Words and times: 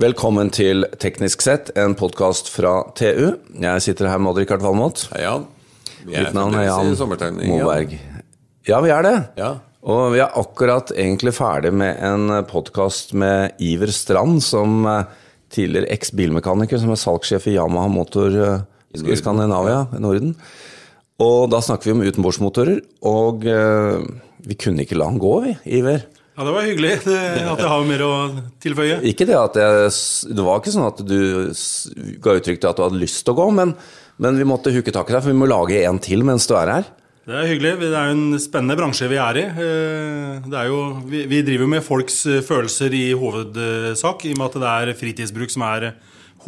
Velkommen 0.00 0.48
til 0.48 0.86
Teknisk 0.96 1.42
sett, 1.44 1.66
en 1.76 1.92
podkast 1.92 2.46
fra 2.48 2.86
TU. 2.96 3.34
Jeg 3.60 3.82
sitter 3.84 4.06
her 4.08 4.20
med 4.22 4.30
Odd-Rikard 4.30 4.62
Valmot. 4.64 5.02
Hei, 5.10 5.26
Jan. 5.26 5.42
Vi 6.06 6.14
er 6.16 6.24
Mitt 6.24 6.36
navn 6.38 6.54
er 6.56 6.64
Jan 6.70 6.94
Moberg. 7.50 7.92
Ja, 8.64 8.78
vi 8.80 8.94
er 8.94 9.04
det. 9.04 9.12
Ja. 9.36 9.50
Og 9.84 10.14
vi 10.14 10.22
er 10.24 10.38
akkurat 10.40 10.88
egentlig 10.94 11.34
ferdig 11.36 11.74
med 11.76 12.00
en 12.00 12.32
podkast 12.48 13.12
med 13.12 13.60
Iver 13.60 13.92
Strand, 13.92 14.40
som 14.46 14.88
eh, 14.88 15.10
tidligere 15.52 15.92
eks-bilmekaniker, 15.92 16.80
som 16.80 16.94
er 16.94 17.02
salgssjef 17.02 17.50
i 17.50 17.58
Yamaha 17.58 17.92
Motor 17.92 18.38
eh, 18.40 18.64
i 18.96 19.20
Skandinavia, 19.20 19.82
i 19.98 20.00
Norden. 20.00 20.32
Og 21.20 21.50
da 21.52 21.60
snakker 21.60 21.90
vi 21.90 21.98
om 21.98 22.06
utenbordsmotorer, 22.08 22.80
og 23.04 23.44
eh, 23.44 24.00
vi 24.48 24.56
kunne 24.64 24.88
ikke 24.88 24.96
la 24.96 25.12
han 25.12 25.20
gå, 25.20 25.36
vi, 25.44 25.54
Iver. 25.82 26.08
Ja, 26.40 26.44
Det 26.48 26.52
var 26.56 26.64
hyggelig 26.64 26.90
at 27.04 27.58
jeg 27.60 27.68
har 27.68 27.82
mer 27.84 28.02
å 28.06 28.12
tilføye. 28.64 28.94
Ikke 29.10 29.26
det 29.28 29.34
at 29.36 29.58
jeg, 29.60 29.90
Det 30.32 30.44
var 30.46 30.62
ikke 30.62 30.72
sånn 30.72 30.86
at 30.88 31.02
du 31.04 31.18
ga 32.24 32.36
uttrykk 32.38 32.62
til 32.62 32.70
at 32.70 32.78
du 32.78 32.84
hadde 32.86 33.00
lyst 33.02 33.26
til 33.26 33.34
å 33.34 33.40
gå, 33.42 33.48
men, 33.58 33.74
men 34.16 34.38
vi 34.40 34.46
måtte 34.48 34.72
huke 34.72 34.94
tak 34.94 35.10
i 35.10 35.18
deg, 35.18 35.20
for 35.20 35.34
vi 35.34 35.36
må 35.36 35.48
lage 35.50 35.82
en 35.84 36.00
til 36.00 36.24
mens 36.24 36.48
du 36.48 36.54
er 36.56 36.72
her. 36.72 36.88
Det 37.28 37.36
er 37.36 37.50
hyggelig. 37.50 37.74
Det 37.82 37.90
er 37.92 38.08
jo 38.08 38.14
en 38.16 38.40
spennende 38.40 38.78
bransje 38.80 39.10
vi 39.12 39.20
er 39.20 39.40
i. 39.42 39.44
Eh, 39.52 40.40
Det 40.48 40.56
er 40.62 40.70
jo, 40.72 40.80
vi, 41.12 41.26
vi 41.28 41.42
driver 41.44 41.68
med 41.76 41.84
folks 41.84 42.22
eh, 42.24 42.40
følelser 42.40 42.96
i 42.96 43.04
hovedsak, 43.12 44.24
i 44.24 44.32
og 44.32 44.40
med 44.40 44.48
at 44.48 44.58
det 44.64 44.72
er 44.72 44.96
fritidsbruk 45.04 45.52
som 45.52 45.68
er 45.68 45.90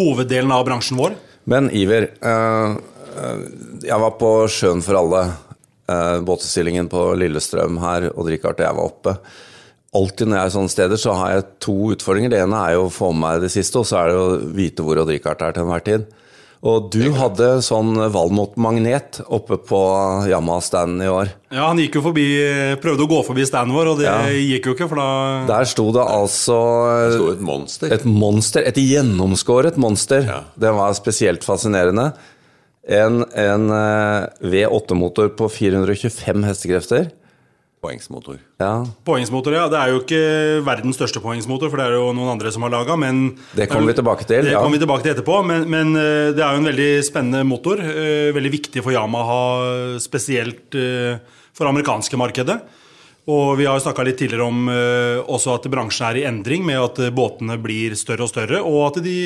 hoveddelen 0.01 0.57
av 0.57 0.65
bransjen 0.73 0.97
vår. 0.97 1.21
Men 1.53 1.69
Iver, 1.69 2.09
eh, 2.17 2.81
jeg 3.85 4.03
var 4.09 4.17
på 4.17 4.35
Sjøen 4.49 4.81
for 4.81 5.05
alle, 5.05 5.25
båtutstillingen 6.25 6.87
på 6.89 7.11
Lillestrøm 7.21 7.77
her, 7.83 8.07
og 8.17 8.31
Richard 8.33 8.57
og 8.57 8.65
jeg 8.65 8.77
var 8.79 8.87
oppe. 8.89 9.13
Alltid 9.95 10.29
når 10.31 10.39
jeg 10.39 10.47
er 10.49 10.55
sånne 10.57 10.73
steder, 10.73 10.97
så 10.97 11.13
har 11.19 11.31
jeg 11.35 11.45
to 11.61 11.75
utfordringer. 11.93 12.31
Det 12.33 12.39
ene 12.41 12.61
er 12.65 12.79
jo 12.79 12.87
å 12.87 12.93
få 12.93 13.11
med 13.13 13.21
meg 13.27 13.43
det 13.45 13.51
siste, 13.53 13.77
og 13.83 13.85
så 13.85 13.99
er 14.01 14.09
det 14.09 14.17
å 14.23 14.53
vite 14.57 14.85
hvor 14.87 14.97
Odd 15.03 15.11
Rikard 15.13 15.43
er 15.45 15.53
til 15.53 15.67
enhver 15.67 15.85
tid. 15.85 16.07
Og 16.63 16.87
du 16.95 17.11
hadde 17.19 17.49
sånn 17.67 17.91
Valmot-magnet 18.15 19.19
oppe 19.35 19.57
på 19.67 19.79
Yamaha-standen 20.31 21.03
i 21.03 21.09
år. 21.11 21.33
Ja, 21.51 21.67
Han 21.67 21.81
gikk 21.83 21.97
jo 21.99 22.05
forbi, 22.05 22.25
prøvde 22.81 23.03
å 23.03 23.11
gå 23.11 23.19
forbi 23.27 23.45
standen 23.49 23.75
vår, 23.75 23.91
og 23.91 23.99
det 23.99 24.07
Ja. 24.07 24.21
gikk 24.31 24.69
jo 24.71 24.75
ikke, 24.77 24.89
for 24.89 24.97
da 25.03 25.47
Der 25.51 25.65
sto 25.65 25.91
det 25.93 26.07
altså 26.07 26.59
Det 27.11 27.19
sto 27.19 27.31
et 27.33 27.41
monster. 27.41 27.93
et 27.93 28.05
monster, 28.07 28.61
et 28.65 28.77
gjennomskåret 28.79 29.77
monster. 29.77 30.23
Ja. 30.23 30.41
Det 30.57 30.73
var 30.73 30.95
spesielt 30.95 31.43
fascinerende. 31.43 32.13
En, 32.89 33.25
en 33.35 33.69
eh, 33.71 34.29
V8-motor 34.43 35.35
på 35.37 35.51
425 35.51 36.45
hestekrefter. 36.47 37.11
Poengsmotor. 37.83 38.39
Ja, 38.63 38.87
Poengsmotor, 39.05 39.57
ja. 39.59 39.67
Det 39.69 39.79
er 39.81 39.91
jo 39.91 40.01
ikke 40.05 40.23
verdens 40.65 41.01
største 41.01 41.21
poengsmotor, 41.25 41.69
for 41.73 41.83
det 41.83 41.89
er 41.89 41.97
jo 41.99 42.13
noen 42.15 42.31
andre 42.37 42.53
som 42.55 42.63
har 42.63 42.73
laga, 42.73 42.95
men 42.97 43.35
Det 43.59 43.67
kommer 43.69 43.91
vi 43.91 43.99
tilbake 43.99 44.27
til, 44.29 44.47
Det 44.47 44.55
ja. 44.55 44.63
kommer 44.63 44.79
vi 44.79 44.85
tilbake 44.85 45.03
til 45.03 45.17
etterpå, 45.17 45.41
men, 45.51 45.67
men 45.71 45.93
eh, 45.99 46.31
det 46.37 46.45
er 46.47 46.55
jo 46.55 46.63
en 46.63 46.71
veldig 46.71 46.91
spennende 47.09 47.43
motor. 47.49 47.83
eh, 47.83 48.31
Veldig 48.37 48.55
viktig 48.55 48.85
for 48.87 48.95
Yamaha, 48.95 49.99
spesielt 50.03 50.71
for 50.79 51.41
for 51.53 51.69
amerikanske 51.69 52.17
markedet. 52.17 52.55
Og 53.31 53.59
vi 53.59 53.67
har 53.69 53.77
jo 53.79 53.85
snakka 53.85 54.05
litt 54.07 54.19
tidligere 54.19 54.47
om 54.49 54.69
eh, 54.73 55.19
også 55.31 55.53
at 55.59 55.69
bransjen 55.71 56.09
er 56.09 56.21
i 56.23 56.25
endring, 56.27 56.65
med 56.67 56.81
at 56.81 56.99
eh, 57.05 57.13
båtene 57.15 57.59
blir 57.63 57.95
større 57.99 58.27
og 58.27 58.33
større, 58.33 58.63
og 58.67 58.89
at 58.89 59.03
de 59.05 59.17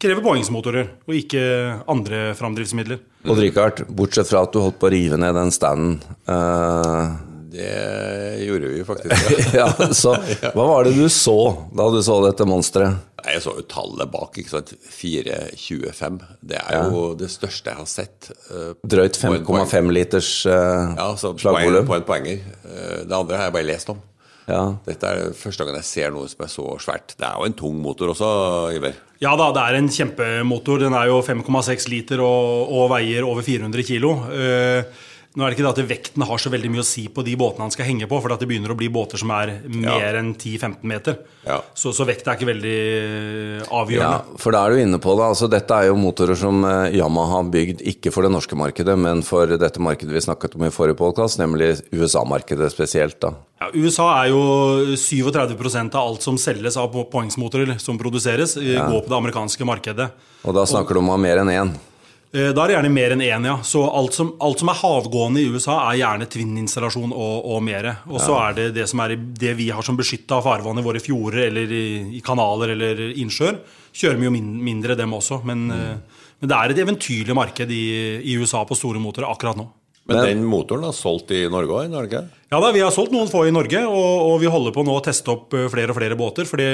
krever 0.00 0.22
poengsmotorer, 0.24 0.88
og 1.08 1.16
ikke 1.18 1.42
andre 1.90 2.30
framdriftsmidler. 2.38 3.02
Odd 3.26 3.42
Rikard, 3.42 3.82
bortsett 3.98 4.30
fra 4.30 4.44
at 4.46 4.54
du 4.54 4.60
holdt 4.62 4.78
på 4.80 4.88
å 4.88 4.92
rive 4.94 5.18
ned 5.20 5.36
den 5.36 5.52
standen 5.52 5.98
eh, 6.30 7.16
Det 7.56 8.44
gjorde 8.44 8.70
vi 8.74 8.84
faktisk. 8.84 9.54
Ja. 9.54 9.66
ja, 9.78 9.88
så 9.96 10.12
Hva 10.56 10.66
var 10.68 10.84
det 10.84 10.96
du 10.98 11.06
så 11.12 11.36
da 11.76 11.88
du 11.94 12.00
så 12.04 12.18
dette 12.26 12.46
monsteret? 12.48 13.04
Jeg 13.26 13.42
så 13.42 13.56
jo 13.58 13.64
tallet 13.66 14.10
bak. 14.12 14.36
ikke 14.38 14.52
sant? 14.52 14.74
425. 14.92 16.18
Det 16.46 16.60
er 16.60 16.90
jo 16.92 17.06
det 17.18 17.30
største 17.32 17.72
jeg 17.72 17.80
har 17.80 17.88
sett. 17.90 18.28
Uh, 18.50 18.74
Drøyt 18.86 19.18
på 19.18 19.32
en 19.34 19.46
poeng. 19.46 19.64
5,5 19.66 19.94
liters 19.96 20.28
uh, 20.46 20.92
Ja, 20.94 21.08
så 21.18 21.32
slagvolum. 21.40 21.88
på 21.88 21.96
en 21.96 22.06
poenger. 22.06 22.44
Uh, 22.62 23.00
Det 23.02 23.16
andre 23.16 23.40
har 23.40 23.48
jeg 23.48 23.56
bare 23.56 23.68
lest 23.72 23.90
om. 23.90 23.98
Ja. 24.46 24.60
Dette 24.86 25.08
er 25.10 25.32
første 25.34 25.66
gang 25.66 25.80
jeg 25.80 25.88
ser 25.88 26.12
noe 26.14 26.28
som 26.30 26.44
er 26.46 26.52
så 26.52 26.68
svært. 26.82 27.16
Det 27.18 27.26
er 27.26 27.34
jo 27.34 27.48
en 27.48 27.56
tung 27.58 27.80
motor 27.82 28.12
også, 28.12 28.28
Iver. 28.76 28.94
Ja 29.18 29.32
da, 29.38 29.48
det 29.56 29.64
er 29.64 29.78
en 29.80 29.90
kjempemotor. 29.90 30.84
Den 30.84 30.94
er 30.94 31.08
jo 31.10 31.18
5,6 31.24 31.88
liter 31.90 32.22
og, 32.22 32.70
og 32.70 32.86
veier 32.94 33.26
over 33.26 33.42
400 33.42 33.86
kilo. 33.88 34.12
Eh, 34.30 34.86
nå 35.36 35.44
er 35.44 35.52
det 35.52 35.58
ikke 35.58 35.66
det 35.66 35.72
at 35.84 35.88
vekten 35.90 36.22
har 36.24 36.40
så 36.40 36.48
veldig 36.52 36.70
mye 36.72 36.80
å 36.80 36.86
si 36.88 37.02
på 37.12 37.20
de 37.26 37.34
båtene 37.36 37.66
han 37.66 37.72
skal 37.74 37.84
henge 37.90 38.06
på, 38.08 38.18
for 38.24 38.32
det 38.32 38.46
begynner 38.48 38.72
å 38.72 38.76
bli 38.78 38.88
båter 38.88 39.20
som 39.20 39.30
er 39.36 39.50
mer 39.68 40.16
enn 40.16 40.30
10-15 40.32 40.78
meter. 40.88 41.18
Ja. 41.44 41.58
Så, 41.76 41.92
så 41.92 42.06
vekt 42.08 42.24
er 42.26 42.38
ikke 42.38 42.48
veldig 42.48 42.76
avgjørende. 43.68 44.20
Ja, 44.32 44.38
for 44.40 44.56
da 44.56 44.62
er 44.66 44.72
du 44.76 44.80
inne 44.82 45.00
på 45.02 45.12
det. 45.18 45.26
Altså, 45.28 45.48
dette 45.52 45.76
er 45.76 45.90
jo 45.90 45.98
motorer 46.00 46.38
som 46.40 46.64
eh, 46.64 46.96
Yamaha 46.96 47.40
har 47.42 47.50
bygd 47.52 47.82
ikke 47.92 48.12
for 48.14 48.26
det 48.26 48.32
norske 48.34 48.56
markedet, 48.58 48.96
men 49.00 49.20
for 49.26 49.50
dette 49.60 49.82
markedet 49.82 50.14
vi 50.16 50.24
snakket 50.24 50.56
om 50.56 50.64
i 50.68 50.72
forrige 50.74 50.98
podkast, 51.00 51.40
nemlig 51.42 51.74
USA-markedet 51.92 52.70
spesielt. 52.72 53.18
da. 53.22 53.34
Ja, 53.60 53.70
USA 53.76 54.08
er 54.22 54.30
jo 54.32 54.40
37% 54.96 55.94
av 55.96 56.10
alt 56.14 56.24
som 56.24 56.38
selges 56.40 56.76
av 56.80 56.90
po- 56.94 57.06
poengsmotorer 57.12 57.76
som 57.82 57.98
produseres, 58.00 58.56
eh, 58.56 58.76
går 58.80 59.04
på 59.04 59.12
det 59.12 59.20
amerikanske 59.20 59.68
markedet. 59.68 60.08
Og 60.46 60.54
da 60.56 60.64
snakker 60.68 60.94
du 60.96 61.00
om 61.04 61.12
å 61.12 61.16
ha 61.16 61.20
mer 61.20 61.42
enn 61.44 61.52
én. 61.52 61.76
Eh, 62.36 62.52
Da 62.52 62.64
er 62.64 62.68
det 62.68 62.76
gjerne 62.76 62.92
mer 62.92 63.14
enn 63.14 63.24
én, 63.24 63.48
ja. 63.48 63.56
Så 63.64 63.82
alt 63.88 64.16
som, 64.16 64.34
alt 64.44 64.60
som 64.60 64.68
er 64.68 64.80
havgående 64.80 65.40
i 65.40 65.48
USA, 65.48 65.78
er 65.88 66.02
gjerne 66.02 66.28
tvinninstallasjon 66.32 67.14
og, 67.14 67.48
og 67.54 67.64
mere. 67.64 67.96
Og 68.10 68.20
så 68.20 68.36
er 68.42 68.58
det 68.58 68.68
det 68.76 68.88
som 68.90 69.00
er 69.04 69.16
det 69.16 69.54
vi 69.56 69.70
har 69.72 69.86
som 69.86 69.96
beskytta 69.98 70.42
farvann 70.44 70.82
i 70.82 70.84
våre 70.84 71.00
fjorder 71.00 71.46
eller 71.48 71.72
i, 71.72 71.86
i 72.18 72.22
kanaler 72.24 72.74
eller 72.76 73.02
innsjøer, 73.14 73.62
kjører 73.96 74.20
vi 74.20 74.28
jo 74.28 74.34
min, 74.36 74.52
mindre 74.68 74.98
dem 74.98 75.16
også. 75.16 75.40
Men, 75.48 75.66
mm. 75.72 76.22
men 76.42 76.52
det 76.52 76.60
er 76.60 76.74
et 76.74 76.84
eventyrlig 76.84 77.36
marked 77.36 77.72
i, 77.72 77.84
i 78.20 78.36
USA 78.36 78.66
på 78.68 78.76
store 78.76 79.00
motorer 79.02 79.30
akkurat 79.32 79.58
nå. 79.58 79.70
Men, 80.06 80.22
den 80.22 80.44
motoren 80.46 80.84
har 80.86 80.94
solgt 80.94 81.32
i 81.34 81.48
Norge 81.50 81.74
òg, 81.74 81.96
ikke? 82.06 82.20
Ja 82.52 82.60
da, 82.62 82.70
Vi 82.70 82.82
har 82.84 82.92
solgt 82.94 83.10
noen 83.10 83.30
få 83.30 83.42
i 83.48 83.54
Norge, 83.54 83.80
og, 83.90 84.10
og 84.28 84.36
vi 84.38 84.50
holder 84.50 84.74
på 84.74 84.84
nå 84.86 84.94
å 84.94 85.02
teste 85.02 85.32
opp 85.32 85.56
eh, 85.58 85.66
flere 85.72 85.90
og 85.90 85.98
flere 85.98 86.18
båter. 86.18 86.46
fordi 86.46 86.68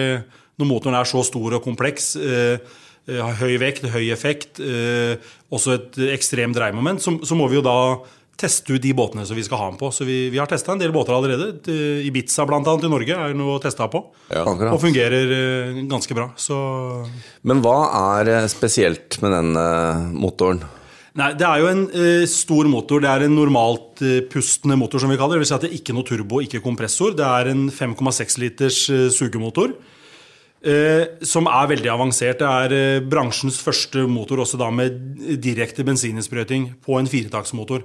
når 0.60 0.68
motoren 0.68 0.98
er 0.98 1.08
så 1.08 1.22
stor 1.24 1.56
og 1.56 1.64
kompleks, 1.64 2.12
eh, 2.20 2.58
eh, 2.58 2.80
høy 3.08 3.56
vekt, 3.58 3.86
høy 3.90 4.10
effekt, 4.14 4.60
eh, 4.62 5.16
også 5.52 5.76
et 5.76 6.02
ekstremt 6.14 6.56
dreiemoment, 6.56 7.02
så, 7.02 7.16
så 7.26 7.38
må 7.38 7.48
vi 7.50 7.58
jo 7.58 7.64
da 7.66 7.76
teste 8.42 8.74
ut 8.74 8.82
de 8.82 8.92
båtene 8.96 9.24
som 9.28 9.36
vi 9.38 9.44
skal 9.46 9.60
ha 9.60 9.70
den 9.70 9.78
på. 9.80 9.90
Så 9.94 10.06
vi, 10.08 10.26
vi 10.32 10.40
har 10.40 10.50
testa 10.50 10.74
en 10.74 10.80
del 10.80 10.92
båter 10.94 11.14
allerede. 11.14 11.52
Eh, 11.70 12.06
Ibiza 12.08 12.46
annet 12.46 12.86
i 12.86 12.90
Norge 12.90 13.18
er 13.26 13.34
noe 13.38 13.58
testa 13.62 13.88
på. 13.92 14.04
Ja. 14.32 14.44
Og 14.46 14.80
fungerer 14.82 15.34
eh, 15.36 15.82
ganske 15.90 16.16
bra. 16.16 16.30
Så 16.40 16.56
Men 17.46 17.62
hva 17.64 17.76
er 18.18 18.32
eh, 18.36 18.50
spesielt 18.50 19.20
med 19.22 19.36
den 19.36 19.58
eh, 19.60 20.06
motoren? 20.16 20.62
Nei, 21.18 21.34
Det 21.36 21.44
er 21.44 21.60
jo 21.60 21.68
en 21.68 21.82
eh, 21.92 22.26
stor 22.30 22.68
motor. 22.72 23.02
Det 23.04 23.10
er 23.12 23.26
en 23.26 23.36
normalt 23.36 24.00
eh, 24.04 24.20
pustende 24.32 24.78
motor, 24.80 25.02
som 25.02 25.12
vi 25.12 25.18
kaller 25.20 25.36
det. 25.36 25.42
Det 25.42 25.44
vil 25.44 25.50
si 25.52 25.58
at 25.58 25.66
det 25.66 25.72
er 25.72 25.80
ikke 25.80 25.96
noe 25.96 26.08
turbo, 26.08 26.40
ikke 26.44 26.64
kompressor. 26.64 27.16
Det 27.18 27.26
er 27.28 27.52
en 27.52 27.66
5,6 27.70 28.38
liters 28.40 28.84
eh, 28.90 29.08
sugemotor. 29.12 29.76
Eh, 30.62 31.24
som 31.26 31.48
er 31.50 31.70
veldig 31.72 31.90
avansert. 31.90 32.38
Det 32.38 32.46
er 32.46 32.74
eh, 32.76 33.02
bransjens 33.02 33.58
første 33.58 34.04
motor 34.06 34.44
også 34.44 34.60
da 34.60 34.68
med 34.70 34.94
direkte 35.42 35.82
bensininnsprøyting 35.86 36.68
på 36.84 37.00
en 37.00 37.10
firetaktsmotor. 37.10 37.82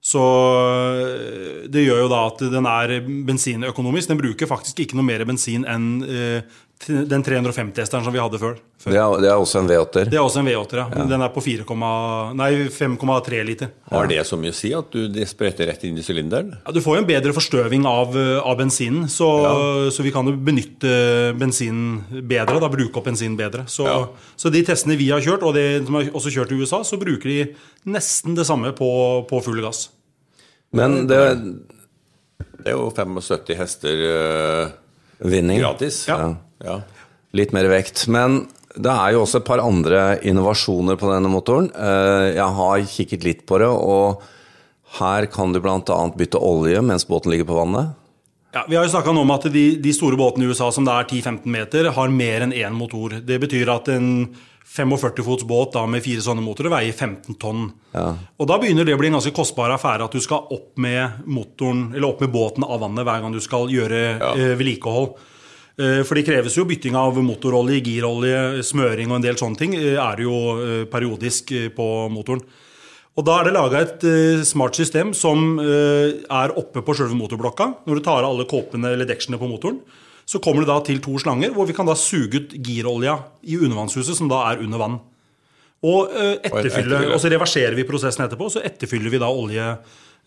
Så 0.00 0.22
eh, 0.22 1.66
det 1.66 1.82
gjør 1.82 2.04
jo 2.04 2.12
da 2.12 2.20
at 2.28 2.44
den 2.52 2.68
er 2.70 2.94
bensinøkonomisk. 3.26 4.12
Den 4.12 4.22
bruker 4.22 4.50
faktisk 4.50 4.84
ikke 4.84 5.00
noe 5.00 5.08
mer 5.08 5.26
bensin 5.26 5.66
enn 5.66 5.90
den 6.88 7.22
350-hesteren 7.22 8.04
som 8.06 8.12
vi 8.14 8.18
hadde 8.22 8.38
før. 8.40 8.54
før. 8.80 8.92
Det 8.94 8.98
er, 9.00 9.14
det 9.20 9.28
er 9.28 9.36
også 9.42 9.60
en 9.60 9.68
V8-er. 9.68 10.08
Det 10.10 10.16
er 10.16 10.22
også 10.24 10.40
en 10.40 10.48
V8, 10.48 10.78
ja. 10.78 11.04
Den 11.10 11.20
er 11.26 11.28
på 11.34 11.42
5,3 11.44 13.40
liter. 13.44 13.68
Har 13.92 14.08
det 14.08 14.22
så 14.26 14.38
mye 14.40 14.52
å 14.54 14.56
si 14.56 14.70
at 14.74 14.88
du 14.94 15.04
det 15.12 15.26
sprøyter 15.28 15.68
rett 15.68 15.84
inn 15.84 15.98
i 16.00 16.04
sylinderen? 16.06 16.54
Ja, 16.64 16.72
du 16.72 16.80
får 16.80 16.96
jo 16.96 17.02
en 17.02 17.08
bedre 17.10 17.34
forstøving 17.36 17.84
av, 17.90 18.16
eh, 18.16 18.38
av 18.40 18.56
bensinen, 18.62 19.04
så, 19.12 19.28
så 19.92 20.02
vi 20.06 20.12
kan 20.14 20.26
jo 20.26 20.36
benytte 20.40 21.34
bensinen 21.38 22.22
bedre. 22.30 22.58
da 22.64 22.72
Bruke 22.72 22.96
opp 23.02 23.10
bensinen 23.10 23.36
bedre. 23.36 23.66
Så, 23.68 23.84
Ja. 23.86 24.08
så 24.40 24.50
de 24.50 24.62
testene 24.64 24.96
vi 24.96 25.10
har 25.12 25.20
kjørt, 25.20 25.42
og 25.44 25.54
de 25.54 25.84
som 25.84 25.96
er 26.00 26.10
også 26.16 26.32
kjørt 26.32 26.52
i 26.56 26.60
USA, 26.64 26.80
så 26.82 26.96
bruker 27.00 27.28
de 27.28 27.54
nesten 27.92 28.34
det 28.34 28.46
samme 28.48 28.72
på, 28.72 28.88
på 29.28 29.42
full 29.44 29.60
gass. 29.60 29.90
Men 30.72 31.06
det 31.10 31.20
Det 32.60 32.72
er 32.72 32.76
jo 32.76 32.90
75 32.92 33.56
hester 33.56 33.96
øh, 34.06 34.70
Vinning. 35.24 35.60
gratis. 35.60 36.06
Ja. 36.08 36.36
Ja. 36.64 36.80
Litt 37.32 37.52
mer 37.54 37.68
vekt. 37.70 38.08
Men 38.10 38.48
det 38.74 38.90
er 38.90 39.12
jo 39.14 39.22
også 39.24 39.38
et 39.40 39.46
par 39.46 39.60
andre 39.62 40.18
innovasjoner 40.26 40.96
på 40.98 41.10
denne 41.12 41.30
motoren. 41.30 41.68
Eh, 41.74 42.34
Jeg 42.34 42.56
har 42.58 42.80
kikket 42.90 43.24
litt 43.26 43.44
på 43.46 43.58
det, 43.62 43.68
og 43.70 44.22
her 44.98 45.26
kan 45.30 45.52
du 45.54 45.60
bl.a. 45.62 45.78
bytte 46.16 46.38
olje 46.42 46.80
mens 46.82 47.06
båten 47.06 47.30
ligger 47.30 47.46
på 47.46 47.58
vannet. 47.60 47.92
Ja, 48.52 48.64
vi 48.66 48.74
har 48.74 48.82
jo 48.82 48.90
snakka 48.90 49.12
om 49.14 49.30
at 49.30 49.44
de, 49.54 49.76
de 49.78 49.92
store 49.94 50.16
båtene 50.18 50.48
i 50.48 50.50
USA 50.50 50.72
som 50.74 50.82
det 50.84 50.90
er 50.90 51.06
10-15 51.06 51.44
meter, 51.46 51.90
har 51.94 52.08
mer 52.10 52.42
enn 52.42 52.52
én 52.56 52.74
motor. 52.74 53.20
Det 53.22 53.38
betyr 53.44 53.70
at 53.70 53.86
en 53.94 54.08
45 54.70 55.22
fots 55.26 55.44
båt 55.46 55.72
da, 55.74 55.84
med 55.86 56.02
fire 56.02 56.22
sånne 56.22 56.42
motorer 56.42 56.70
veier 56.74 56.92
15 56.94 57.38
tonn. 57.42 57.68
Og 57.94 58.46
Da 58.50 58.58
begynner 58.58 58.86
det 58.86 58.94
å 58.94 58.98
bli 58.98 59.06
en 59.10 59.16
ganske 59.20 59.34
kostbar 59.34 59.70
affære 59.76 60.06
at 60.06 60.14
du 60.14 60.18
skal 60.22 60.50
opp 60.50 60.74
med 60.82 61.22
motoren, 61.30 61.92
eller 61.94 62.10
opp 62.10 62.22
med 62.26 62.34
båten 62.34 62.66
av 62.66 62.82
vannet 62.82 63.06
hver 63.06 63.22
gang 63.22 63.34
du 63.34 63.40
skal 63.42 63.70
gjøre 63.70 64.02
Ja. 64.18 64.32
eh, 64.34 64.56
vedlikehold. 64.58 65.14
Eh, 65.80 66.02
For 66.04 66.18
det 66.18 66.26
kreves 66.28 66.56
jo 66.58 66.66
bytting 66.68 66.96
av 66.98 67.16
motorolje, 67.24 67.80
girolje, 67.84 68.64
smøring 68.66 69.10
og 69.10 69.20
en 69.20 69.28
del 69.28 69.38
sånne 69.40 69.60
ting. 69.60 69.76
eh, 69.76 69.96
er 69.96 70.16
det 70.18 70.26
jo 70.26 70.36
eh, 70.60 70.84
periodisk 70.90 71.52
på 71.76 71.86
motoren. 72.12 72.42
Og 73.16 73.24
Da 73.24 73.40
er 73.40 73.44
det 73.44 73.52
laga 73.52 73.80
et 73.80 74.46
smart 74.46 74.76
system 74.78 75.12
som 75.12 75.58
er 75.58 76.52
oppe 76.56 76.80
på 76.80 76.94
selve 76.94 77.12
motorblokka. 77.18 77.84
Når 77.84 77.98
du 77.98 78.00
tar 78.00 78.22
av 78.22 78.30
alle 78.30 78.46
kåpene 78.46 78.94
eller 78.94 79.04
deksjene 79.04 79.36
på 79.36 79.48
motoren, 79.50 79.80
så 80.24 80.38
kommer 80.40 80.62
det 80.62 80.70
da 80.70 80.78
til 80.80 81.00
to 81.02 81.18
slanger, 81.18 81.50
hvor 81.52 81.66
vi 81.66 81.74
kan 81.74 81.84
da 81.84 81.96
suge 81.98 82.38
ut 82.38 82.54
girolja 82.54 83.18
i 83.42 83.58
undervannshuset, 83.58 84.14
som 84.16 84.30
da 84.30 84.52
er 84.52 84.62
under 84.62 84.78
vann. 84.78 85.00
Og 85.82 86.08
etterfylle, 86.46 87.12
og 87.12 87.20
så 87.20 87.28
reverserer 87.28 87.74
vi 87.74 87.84
prosessen 87.84 88.24
etterpå, 88.24 88.46
og 88.46 88.54
så 88.54 88.62
etterfyller 88.64 89.10
vi 89.10 89.20
da 89.20 89.28
olje 89.28 89.66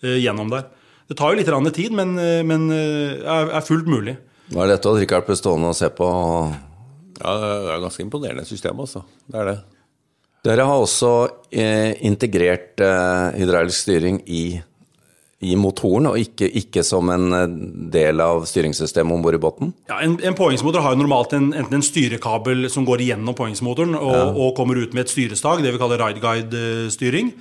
gjennom 0.03 0.51
der. 0.51 0.67
Det 1.07 1.17
tar 1.17 1.33
jo 1.33 1.39
litt 1.39 1.73
tid, 1.73 1.95
men, 1.95 2.13
men 2.45 2.69
er 2.69 3.63
fullt 3.63 3.87
mulig. 3.87 4.17
Nå 4.51 4.63
er 4.63 4.73
dette 4.73 4.89
å 4.89 4.97
Richard 4.97 5.27
på 5.27 5.37
stående 5.39 5.71
og 5.71 5.77
se 5.77 5.87
på. 5.93 6.09
Ja, 7.21 7.37
det 7.39 7.53
er 7.77 7.85
ganske 7.85 8.03
imponerende 8.03 8.43
system, 8.47 8.81
altså. 8.83 9.05
Det 9.29 9.39
er 9.39 9.49
det. 9.53 9.57
Dere 10.43 10.67
har 10.67 10.81
også 10.83 11.13
eh, 11.55 11.93
integrert 12.03 12.81
eh, 12.83 13.37
hydraulisk 13.39 13.85
styring 13.85 14.17
i, 14.27 14.57
i 15.47 15.53
motoren, 15.55 16.09
og 16.09 16.17
ikke, 16.19 16.49
ikke 16.59 16.83
som 16.83 17.07
en 17.13 17.37
eh, 17.37 17.53
del 17.93 18.19
av 18.19 18.43
styringssystemet 18.49 19.15
om 19.15 19.23
bord 19.23 19.37
i 19.37 19.39
båten? 19.45 19.71
Ja, 19.87 20.01
en, 20.03 20.17
en 20.19 20.35
påhengsmotor 20.35 20.83
har 20.83 20.97
jo 20.97 20.99
normalt 20.99 21.37
en, 21.37 21.53
enten 21.55 21.79
en 21.79 21.85
styrekabel 21.87 22.67
som 22.73 22.83
går 22.89 23.05
igjennom 23.05 23.37
påhengsmotoren 23.39 23.95
og, 24.01 24.35
og 24.35 24.51
kommer 24.59 24.81
ut 24.83 24.91
med 24.91 25.05
et 25.05 25.13
styrestag, 25.15 25.63
det 25.63 25.71
vi 25.71 25.79
kaller 25.79 26.03
ride 26.03 26.23
guide-styring. 26.23 27.31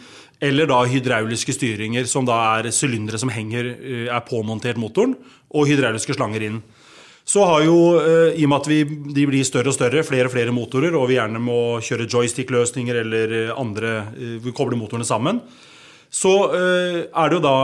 Eller 0.42 0.70
da 0.70 0.84
hydrauliske 0.86 1.54
styringer, 1.54 2.06
som 2.10 2.26
da 2.26 2.38
er 2.60 2.70
sylindere 2.74 3.18
som 3.18 3.34
henger, 3.34 3.74
eh, 3.82 4.06
er 4.10 4.22
påmontert 4.30 4.78
motoren, 4.78 5.16
og 5.50 5.66
hydrauliske 5.70 6.14
slanger 6.14 6.46
inn. 6.52 6.62
Så 7.24 7.44
har 7.46 7.62
jo, 7.62 7.76
eh, 8.02 8.34
i 8.40 8.44
og 8.44 8.50
med 8.50 8.60
at 8.64 8.68
vi, 8.70 8.80
de 9.14 9.26
blir 9.30 9.46
større 9.46 9.70
og 9.70 9.76
større, 9.76 10.02
flere 10.02 10.26
og 10.26 10.34
flere 10.34 10.54
motorer, 10.54 10.94
og 10.98 11.06
vi 11.08 11.20
gjerne 11.20 11.38
må 11.42 11.78
kjøre 11.84 12.08
joystick-løsninger 12.10 12.98
eller 13.04 13.34
eh, 13.38 13.52
andre 13.54 13.92
eh, 14.16 14.38
Vi 14.42 14.54
kobler 14.56 14.78
motorene 14.80 15.06
sammen. 15.06 15.38
Så 16.12 16.28
er 16.52 17.30
det 17.30 17.36
jo 17.38 17.40
da 17.40 17.54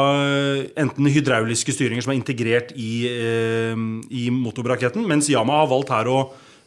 enten 0.81 1.05
hydrauliske 1.13 1.69
styringer 1.69 2.01
som 2.01 2.15
er 2.15 2.17
integrert 2.17 2.71
i, 2.81 3.05
i 4.09 4.23
motorbraketten, 4.33 5.05
mens 5.05 5.29
Yama 5.29 5.59
har 5.59 5.69
valgt 5.69 5.93
her 5.93 6.09
å 6.09 6.23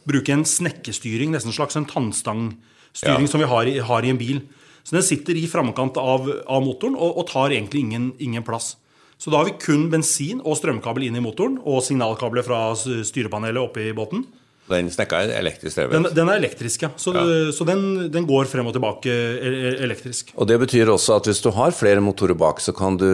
bruke 0.06 0.30
en 0.30 0.44
snekkestyring, 0.46 1.32
nesten 1.34 1.50
en 1.50 1.56
slags 1.56 1.74
en 1.80 1.88
tannstangstyring 1.90 3.26
Ja. 3.26 3.32
som 3.32 3.42
vi 3.42 3.50
har 3.50 3.66
i, 3.66 3.80
har 3.82 4.06
i 4.06 4.12
en 4.14 4.20
bil. 4.20 4.44
Så 4.86 4.94
den 4.94 5.02
sitter 5.02 5.34
i 5.34 5.48
framkant 5.50 5.98
av, 5.98 6.30
av 6.46 6.62
motoren 6.62 6.94
og, 6.94 7.18
og 7.18 7.26
tar 7.26 7.50
egentlig 7.50 7.82
ingen, 7.82 8.12
ingen 8.22 8.46
plass. 8.46 8.76
Så 9.22 9.30
da 9.30 9.38
har 9.38 9.46
vi 9.46 9.52
kun 9.62 9.84
bensin 9.92 10.40
og 10.42 10.56
strømkabel 10.58 11.04
inn 11.06 11.14
i 11.18 11.22
motoren 11.22 11.60
og 11.62 11.82
signalkabler 11.86 12.42
fra 12.42 12.72
styrepanelet 12.74 13.60
oppe 13.62 13.84
i 13.86 13.92
båten. 13.94 14.24
Den 14.72 14.88
snekka 14.90 15.18
er 15.26 15.32
elektrisk 15.40 15.76
drevet. 15.78 15.92
Den, 15.94 16.06
den 16.16 16.30
er 16.32 16.38
elektrisk, 16.40 16.82
ja. 16.86 16.90
Så, 16.98 17.12
så 17.54 17.66
den, 17.68 18.08
den 18.14 18.26
går 18.26 18.46
frem 18.50 18.66
og 18.70 18.74
tilbake 18.76 19.10
e- 19.12 19.52
e- 19.52 19.72
elektrisk. 19.84 20.32
Og 20.38 20.46
Det 20.48 20.58
betyr 20.62 20.90
også 20.90 21.16
at 21.18 21.28
hvis 21.28 21.42
du 21.44 21.50
har 21.54 21.74
flere 21.76 22.02
motorer 22.02 22.38
bak, 22.38 22.62
så 22.62 22.74
kan 22.74 22.96
du, 22.98 23.06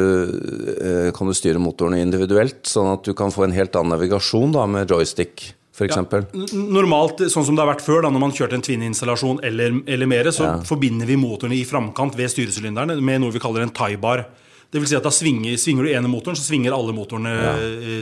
eh, 0.79 1.11
kan 1.17 1.29
du 1.29 1.35
styre 1.37 1.61
motorene 1.61 2.01
individuelt, 2.05 2.63
sånn 2.69 2.93
at 2.95 3.05
du 3.09 3.13
kan 3.17 3.33
få 3.35 3.45
en 3.49 3.57
helt 3.57 3.77
annen 3.77 3.97
navigasjon 3.97 4.53
da, 4.55 4.67
med 4.71 4.89
joystick, 4.93 5.51
for 5.79 5.87
N- 6.35 6.73
Normalt, 6.75 7.21
sånn 7.31 7.45
som 7.47 7.55
det 7.55 7.63
har 7.63 7.71
vært 7.75 7.85
før, 7.85 8.03
da, 8.03 8.11
når 8.11 8.23
man 8.25 8.33
kjørte 8.35 8.57
en 8.59 8.65
Twin-installasjon 8.67 9.45
eller, 9.47 9.77
eller 9.87 10.11
mer, 10.11 10.31
så 10.35 10.57
forbinder 10.67 11.07
vi 11.07 11.17
motorene 11.21 11.55
i 11.55 11.65
framkant 11.69 12.17
ved 12.19 12.33
styresylinderen 12.33 12.97
med 12.99 13.23
noe 13.23 13.31
vi 13.35 13.39
kaller 13.43 13.63
en 13.63 13.71
tie-bar. 13.71 14.25
Det 14.27 14.48
vil 14.77 14.89
si 14.91 14.97
at 14.99 15.07
da 15.07 15.13
svinger, 15.15 15.57
svinger 15.57 15.87
du 15.87 15.93
ene 15.95 16.11
motoren, 16.13 16.37
så 16.37 16.45
svinger 16.45 16.75
alle 16.77 16.93
motorene 16.93 17.33
ja. 17.33 17.55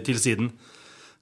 til 0.02 0.18
siden. 0.18 0.50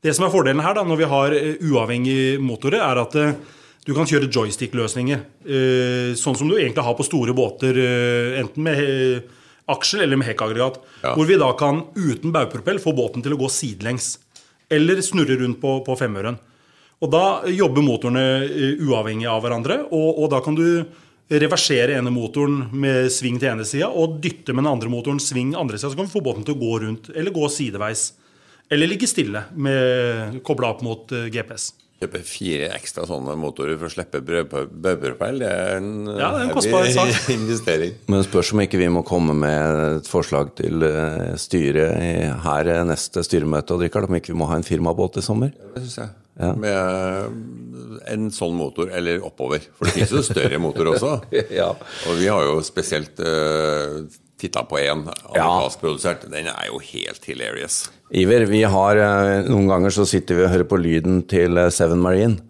Det 0.05 0.12
som 0.12 0.26
er 0.26 0.32
fordelen 0.32 0.61
her, 0.61 0.75
da, 0.76 0.82
når 0.85 0.99
vi 1.00 1.06
har 1.08 1.35
eh, 1.37 1.61
uavhengige 1.64 2.41
motorer, 2.44 2.82
er 2.85 2.99
at 3.00 3.14
eh, 3.17 3.37
du 3.85 3.93
kan 3.96 4.08
kjøre 4.08 4.29
joystick-løsninger. 4.32 5.23
eh, 5.49 6.11
Sånn 6.20 6.37
som 6.37 6.49
du 6.49 6.58
egentlig 6.58 6.85
har 6.85 6.96
på 6.99 7.06
store 7.06 7.32
båter, 7.37 7.79
eh, 7.81 8.41
enten 8.43 8.67
med 8.67 8.82
eh, 8.85 9.23
aksjel 9.73 10.05
eller 10.05 10.20
med 10.20 10.29
hekkaggregat. 10.29 10.76
Ja. 11.05 11.14
Hvor 11.17 11.29
vi 11.29 11.38
da 11.41 11.49
kan 11.56 11.87
uten 11.96 12.35
baugpropell 12.37 12.81
få 12.85 12.93
båten 12.96 13.25
til 13.25 13.32
å 13.32 13.41
gå 13.41 13.49
sidelengs. 13.52 14.19
Eller 14.73 15.00
snurre 15.05 15.38
rundt 15.41 15.61
på, 15.62 15.79
på 15.87 15.96
femøren. 15.96 16.37
Og 17.00 17.11
da 17.12 17.25
jobber 17.49 17.85
motorene 17.85 18.26
eh, 18.44 18.85
uavhengig 18.85 19.29
av 19.29 19.41
hverandre, 19.44 19.87
og, 19.88 20.20
og 20.20 20.29
da 20.37 20.44
kan 20.44 20.56
du 20.56 20.67
reversere 21.30 21.96
ene 21.98 22.12
motoren 22.12 22.66
med 22.76 23.08
sving 23.12 23.38
til 23.40 23.54
ene 23.54 23.64
sida 23.68 23.88
og 23.88 24.18
dytte 24.24 24.52
med 24.52 24.64
den 24.64 24.72
andre 24.74 24.90
motoren 24.92 25.22
sving 25.22 25.54
andre 25.56 25.78
sida. 25.78 25.92
Så 25.92 25.98
kan 25.98 26.08
vi 26.08 26.16
få 26.16 26.24
båten 26.24 26.44
til 26.44 26.56
å 26.56 26.60
gå 26.60 26.74
rundt, 26.84 27.08
eller 27.14 27.34
gå 27.34 27.48
sideveis. 27.52 28.10
Eller 28.72 28.88
ligge 28.88 29.08
stille, 29.08 29.44
med 29.60 30.40
kobla 30.44 30.72
opp 30.72 30.84
mot 30.84 31.12
eh, 31.12 31.28
GPS. 31.32 31.72
Kjøpe 32.02 32.20
fire 32.26 32.70
ekstra 32.74 33.04
sånne 33.06 33.36
motorer 33.38 33.76
for 33.78 33.86
å 33.86 33.92
slippe 33.92 34.18
baugbropell, 34.24 35.38
det 35.40 35.50
er 35.50 35.76
en, 35.78 35.92
Ja, 36.08 36.32
det 36.34 36.40
er 36.40 36.46
en 36.48 36.54
kostbar 36.56 36.88
sak. 36.92 37.12
investering. 37.36 37.94
Men 38.10 38.24
spørs 38.26 38.50
om 38.56 38.64
ikke 38.64 38.80
vi 38.80 38.90
må 38.92 39.04
komme 39.06 39.36
med 39.38 39.78
et 40.00 40.10
forslag 40.10 40.52
til 40.58 40.84
eh, 40.88 41.36
styret 41.40 42.42
her 42.44 42.72
eh, 42.72 42.82
neste 42.88 43.24
styremøte, 43.24 43.76
og 43.76 43.86
Richard, 43.86 44.08
om 44.10 44.18
ikke 44.18 44.32
vi 44.34 44.40
må 44.42 44.50
ha 44.50 44.58
en 44.58 44.66
firmabåt 44.66 45.20
i 45.20 45.24
sommer? 45.24 45.54
Det 45.76 45.84
synes 45.86 46.00
jeg. 46.02 46.12
Med 46.34 47.34
en 48.10 48.28
sånn 48.34 48.54
motor, 48.58 48.90
eller 48.94 49.22
oppover. 49.25 49.62
For 49.76 49.86
det 49.86 49.94
finnes 49.98 50.14
jo 50.14 50.22
større 50.26 50.60
motor 50.62 50.94
også. 50.94 51.16
Ja. 51.54 51.70
Og 52.08 52.19
vi 52.19 52.28
har 52.31 52.44
jo 52.46 52.58
spesielt 52.64 53.20
uh, 53.22 54.04
titta 54.40 54.64
på 54.69 54.81
en 54.82 55.04
amerikanskprodusert. 55.06 56.26
Den 56.32 56.48
er 56.50 56.70
jo 56.70 56.81
helt 56.82 57.28
hilarious. 57.28 57.84
Iver, 58.14 58.46
vi 58.50 58.64
har 58.69 59.00
uh, 59.00 59.46
noen 59.48 59.69
ganger 59.70 59.94
så 59.94 60.06
sitter 60.08 60.38
vi 60.38 60.46
og 60.46 60.52
hører 60.52 60.70
på 60.70 60.81
lyden 60.81 61.22
til 61.31 61.58
eh, 61.60 61.72
Seven 61.75 62.02
Marine, 62.02 62.40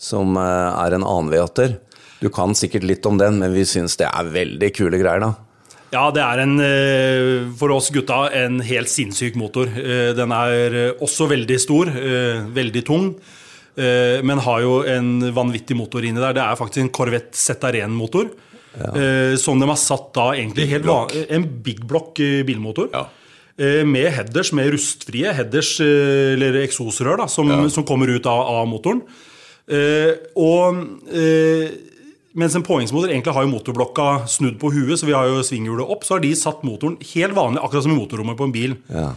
som 0.00 0.36
uh, 0.38 0.76
er 0.80 0.96
en 0.96 1.06
annen 1.06 1.32
V8-er. 1.32 1.78
Du 2.20 2.28
kan 2.32 2.52
sikkert 2.56 2.84
litt 2.84 3.06
om 3.08 3.20
den, 3.20 3.40
men 3.40 3.54
vi 3.56 3.64
syns 3.68 3.96
det 4.00 4.08
er 4.10 4.34
veldig 4.34 4.74
kule 4.76 5.00
greier, 5.00 5.24
da. 5.24 5.32
Ja, 5.90 6.04
det 6.14 6.22
er 6.22 6.42
en, 6.44 6.54
eh, 6.62 7.50
for 7.58 7.72
oss 7.74 7.90
gutta 7.90 8.28
en 8.38 8.60
helt 8.62 8.90
sinnssyk 8.90 9.34
motor. 9.38 9.66
Eh, 9.66 10.12
Den 10.14 10.30
er 10.30 10.94
også 11.02 11.26
veldig 11.28 11.58
stor, 11.58 11.88
eh, 11.88 12.46
veldig 12.46 12.84
tung, 12.84 13.14
men 13.80 14.36
har 14.38 14.60
jo 14.60 14.82
en 14.82 15.32
vanvittig 15.32 15.74
motor 15.74 16.02
inni 16.02 16.20
der. 16.20 16.34
Det 16.34 16.42
er 16.42 16.56
faktisk 16.56 16.82
en 16.82 16.90
Corvette 16.90 17.32
ZR1-motor. 17.32 18.28
Ja. 18.76 19.36
Som 19.38 19.58
de 19.58 19.66
har 19.66 19.76
satt 19.76 20.12
da 20.12 20.32
egentlig 20.34 20.68
Big 20.68 20.84
helt. 20.84 21.30
En 21.30 21.62
big 21.62 21.80
block 21.86 22.14
bilmotor. 22.16 22.90
Ja. 22.92 23.06
Med 23.84 24.12
headers, 24.12 24.52
med 24.52 24.70
rustfrie 24.74 25.32
headers, 25.32 25.80
eller 25.80 26.60
eksosrør, 26.66 27.16
da, 27.22 27.26
som, 27.26 27.70
som 27.70 27.84
kommer 27.84 28.08
ut 28.08 28.26
av, 28.26 28.40
av 28.60 28.68
motoren. 28.68 29.00
Og 30.36 30.84
mens 32.34 32.54
en 32.54 32.62
påhengsmotor 32.66 33.10
egentlig 33.10 33.34
har 33.34 33.42
jo 33.46 33.50
motorblokka 33.54 34.26
snudd 34.30 34.58
på 34.60 34.70
huet, 34.74 34.98
så 35.00 35.06
vi 35.08 35.16
har 35.16 35.26
jo 35.30 35.40
svinghjulet 35.46 35.88
opp, 35.90 36.04
så 36.06 36.14
har 36.16 36.20
de 36.24 36.30
satt 36.38 36.62
motoren 36.66 36.96
helt 37.14 37.34
vanlig, 37.34 37.62
akkurat 37.64 37.82
som 37.86 37.92
i 37.92 37.98
motorrommet 37.98 38.38
på 38.38 38.46
en 38.46 38.52
bil. 38.54 38.76
Ja. 38.92 39.10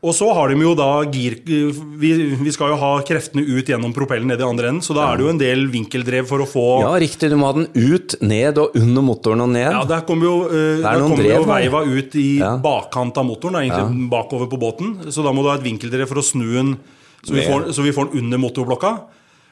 Og 0.00 0.14
så 0.16 0.30
har 0.32 0.48
de 0.48 0.56
jo 0.64 0.70
da 0.74 1.02
gir... 1.12 1.34
Vi, 1.44 2.10
vi 2.40 2.52
skal 2.56 2.70
jo 2.72 2.76
ha 2.80 3.02
kreftene 3.04 3.42
ut 3.44 3.68
gjennom 3.68 3.92
propellen 3.92 4.30
ned 4.32 4.40
i 4.40 4.46
andre 4.46 4.70
enden, 4.70 4.80
så 4.84 4.94
da 4.96 5.10
er 5.10 5.18
det 5.20 5.26
jo 5.26 5.32
en 5.34 5.40
del 5.42 5.66
vinkeldrev 5.68 6.24
for 6.30 6.40
å 6.40 6.46
få 6.48 6.64
ja, 6.86 6.94
riktig. 7.02 7.28
Du 7.28 7.36
må 7.36 7.50
ha 7.50 7.56
den 7.58 7.66
ut, 7.76 8.14
ned 8.24 8.56
og 8.62 8.78
under 8.80 9.04
motoren 9.04 9.44
og 9.44 9.50
ned. 9.52 9.68
Ja, 9.68 9.82
Der 9.90 10.06
kommer 10.08 10.24
jo, 10.30 10.36
eh, 10.48 10.80
der 10.80 11.02
jo 11.02 11.10
drev 11.20 11.44
her. 11.44 11.50
veiva 11.52 11.82
ut 11.84 12.16
i 12.16 12.38
Ja. 12.40 12.54
bakkant 12.56 13.20
av 13.20 13.28
motoren, 13.28 13.58
da, 13.58 13.60
egentlig 13.66 14.08
bakover 14.08 14.48
på 14.48 14.60
båten. 14.60 14.94
Så 15.12 15.20
da 15.22 15.32
må 15.36 15.44
du 15.44 15.50
ha 15.52 15.58
et 15.60 15.68
vinkeldrev 15.68 16.08
for 16.08 16.16
å 16.16 16.24
snu 16.24 16.48
den, 16.48 16.78
så 17.20 17.36
vi, 17.36 17.44
får, 17.44 17.68
så 17.76 17.84
vi 17.84 17.92
får 17.92 18.08
den 18.08 18.24
under 18.24 18.40
motorblokka. 18.40 18.94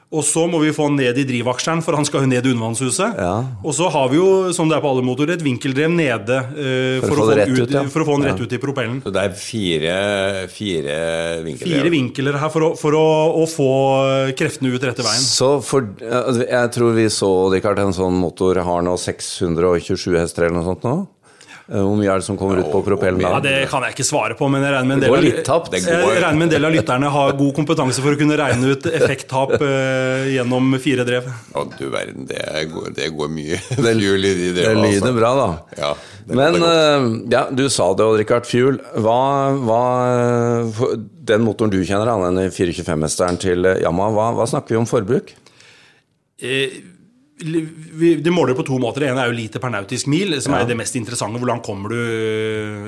Og 0.09 0.23
så 0.25 0.47
må 0.49 0.57
vi 0.63 0.71
få 0.73 0.87
den 0.89 1.03
ned 1.03 1.19
i 1.21 1.25
drivaksjeren, 1.29 1.83
for 1.85 1.93
han 1.99 2.07
skal 2.09 2.23
jo 2.25 2.31
ned 2.31 2.47
i 2.47 2.53
undervannshuset. 2.55 3.19
Ja. 3.21 3.33
Og 3.61 3.75
så 3.77 3.91
har 3.93 4.07
vi 4.09 4.17
jo, 4.17 4.29
som 4.57 4.71
det 4.71 4.79
er 4.79 4.81
på 4.81 4.89
alle 4.89 5.05
motorer, 5.05 5.35
et 5.37 5.45
vinkeldrev 5.45 5.93
nede 5.93 6.39
uh, 6.49 7.03
For 7.05 7.13
å 7.13 7.19
for, 7.19 7.21
få 7.21 7.27
å 7.27 7.45
ut, 7.45 7.61
ut, 7.61 7.75
ja. 7.77 7.83
for 7.93 8.05
å 8.05 8.07
få 8.09 8.17
den 8.17 8.29
rett 8.31 8.41
ut 8.41 8.55
i 8.57 8.61
propellen. 8.63 9.03
Så 9.05 9.13
det 9.13 9.27
er 9.29 9.37
fire, 9.37 9.99
fire 10.53 10.97
vinkler. 11.45 11.75
Fire 11.75 11.93
vinkler 11.93 12.41
her 12.41 12.55
for 12.55 12.71
å, 12.71 12.73
for 12.81 12.97
å, 12.97 13.05
å 13.37 13.45
få 13.53 13.69
kreftene 14.39 14.73
ut 14.73 14.89
rette 14.89 15.05
veien. 15.05 15.29
Så 15.29 15.51
for, 15.65 15.93
altså, 16.01 16.49
jeg 16.49 16.73
tror 16.79 16.97
vi 16.97 17.07
så, 17.13 17.31
Richard, 17.53 17.85
en 17.85 17.97
sånn 17.97 18.17
motor 18.23 18.65
har 18.65 18.89
nå 18.89 18.97
627 18.97 20.17
hester 20.17 20.49
eller 20.49 20.63
noe 20.63 20.71
sånt 20.71 20.89
nå. 20.89 20.97
Eh, 21.69 21.77
Hvor 21.85 21.99
mye 22.01 22.09
er 22.09 22.23
det 22.23 22.25
som 22.25 22.37
kommer 22.41 22.63
ut 22.63 22.71
på 22.73 22.81
propellen 22.87 23.21
Ja. 23.21 23.39
Det 23.45 23.69
kan 23.69 23.83
jeg 23.85 23.93
ikke 23.93 24.07
svare 24.09 24.33
på, 24.39 24.47
men 24.49 24.63
jeg 24.65 24.73
regner 24.73 24.89
med 24.89 24.97
en 24.97 25.03
del, 25.05 25.15
av- 25.19 25.25
litt 25.27 25.43
tapt. 25.45 25.71
Det 25.75 25.83
jeg 25.85 26.23
regner 26.23 26.39
med 26.41 26.47
en 26.49 26.53
del 26.55 26.65
av 26.65 26.73
lytterne 26.73 27.11
har 27.13 27.33
god 27.37 27.55
kompetanse 27.59 28.01
for 28.01 28.17
å 28.17 28.19
kunne 28.21 28.39
regne 28.41 28.71
ut 28.73 28.87
effekttap 28.89 29.53
eh, 29.61 30.31
gjennom 30.33 30.79
fire 30.81 31.05
drev. 31.05 31.29
Å, 31.53 31.67
du 31.77 31.85
verden, 31.93 32.25
det 32.31 32.41
går, 32.73 32.89
det 32.97 33.11
går 33.19 33.29
mye 33.37 33.61
fuel 33.69 34.25
i 34.25 34.33
de 34.39 34.49
Det 34.57 34.65
lyder 34.65 34.81
lyder 34.81 35.13
bra, 35.21 35.35
da. 35.37 35.49
Ja, 35.83 35.93
Men 36.33 36.57
eh, 36.57 37.09
ja, 37.37 37.45
du 37.53 37.67
sa 37.69 37.91
det, 37.93 38.05
Odd 38.09 38.19
Rikard 38.23 38.49
Fuel. 38.49 38.81
Hva, 39.05 39.19
hva 39.61 39.83
Den 41.29 41.45
motoren 41.45 41.71
du 41.77 41.83
kjenner, 41.85 42.09
den 42.33 42.49
425-mesteren 42.49 43.37
til 43.45 43.69
Yamaha, 43.85 44.15
hva, 44.17 44.31
hva 44.41 44.49
snakker 44.49 44.73
vi 44.77 44.81
om 44.81 44.89
forbruk? 44.89 45.35
Eh, 46.41 46.81
De 47.39 48.31
måler 48.35 48.57
på 48.59 48.65
to 48.67 48.79
måter. 48.83 49.05
Det 49.05 49.11
ene 49.13 49.23
er 49.23 49.31
jo 49.31 49.37
liter 49.37 49.63
per 49.63 49.71
nautisk 49.71 50.09
mil, 50.11 50.35
som 50.43 50.57
ja. 50.57 50.63
er 50.63 50.71
det 50.71 50.77
mest 50.79 50.97
interessante. 50.99 51.39
Hvor 51.39 51.51
langt 51.51 51.67
kommer 51.67 51.93
du 51.93 51.99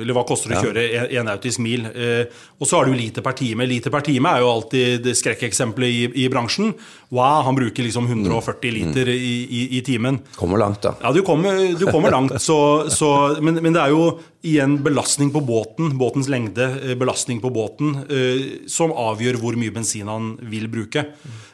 Eller 0.03 0.17
hva 0.17 0.25
koster 0.27 0.51
det 0.51 0.59
å 0.59 0.65
kjøre 0.69 0.85
en 1.21 1.29
nautisk 1.31 1.63
mil? 1.63 1.87
Eh, 1.91 2.25
og 2.59 2.67
så 2.69 2.81
har 2.81 2.91
du 2.91 2.97
liter 2.97 3.25
per 3.25 3.37
time. 3.39 3.67
Liter 3.71 3.95
per 3.95 4.05
time 4.07 4.33
er 4.35 4.43
jo 4.43 4.51
alltid 4.51 5.05
det 5.07 5.15
skrekkeksempelet 5.21 5.91
i, 5.91 6.03
i, 6.25 6.29
bransjen. 6.33 6.73
Wow, 7.15 7.45
han 7.47 7.59
bruker 7.59 7.87
liksom 7.87 8.09
140 8.11 8.75
liter 8.75 9.13
i, 9.13 9.35
i, 9.45 9.63
i, 9.79 9.83
timen. 9.87 10.21
Kommer 10.37 10.61
langt, 10.63 10.83
da. 10.83 10.97
Ja, 11.03 11.15
du 11.15 11.23
kommer, 11.27 11.63
du 11.79 11.87
kommer 11.91 12.15
langt. 12.15 12.37
Så, 12.43 12.59
så, 12.91 13.13
men, 13.41 13.61
men, 13.63 13.75
det 13.77 13.85
er 13.85 13.95
jo 13.95 14.19
igjen 14.43 14.79
belastning 14.83 15.31
på 15.33 15.43
båten, 15.45 15.93
båtens 15.99 16.29
lengde, 16.29 16.65
eh, 16.65 16.95
belastning 16.97 17.41
på 17.41 17.51
båten, 17.51 17.97
eh, 18.09 18.67
som 18.67 18.93
avgjør 18.93 19.37
hvor 19.41 19.57
mye 19.57 19.73
bensin 19.73 20.09
han 20.09 20.37
vil 20.41 20.69
bruke. 20.69 21.05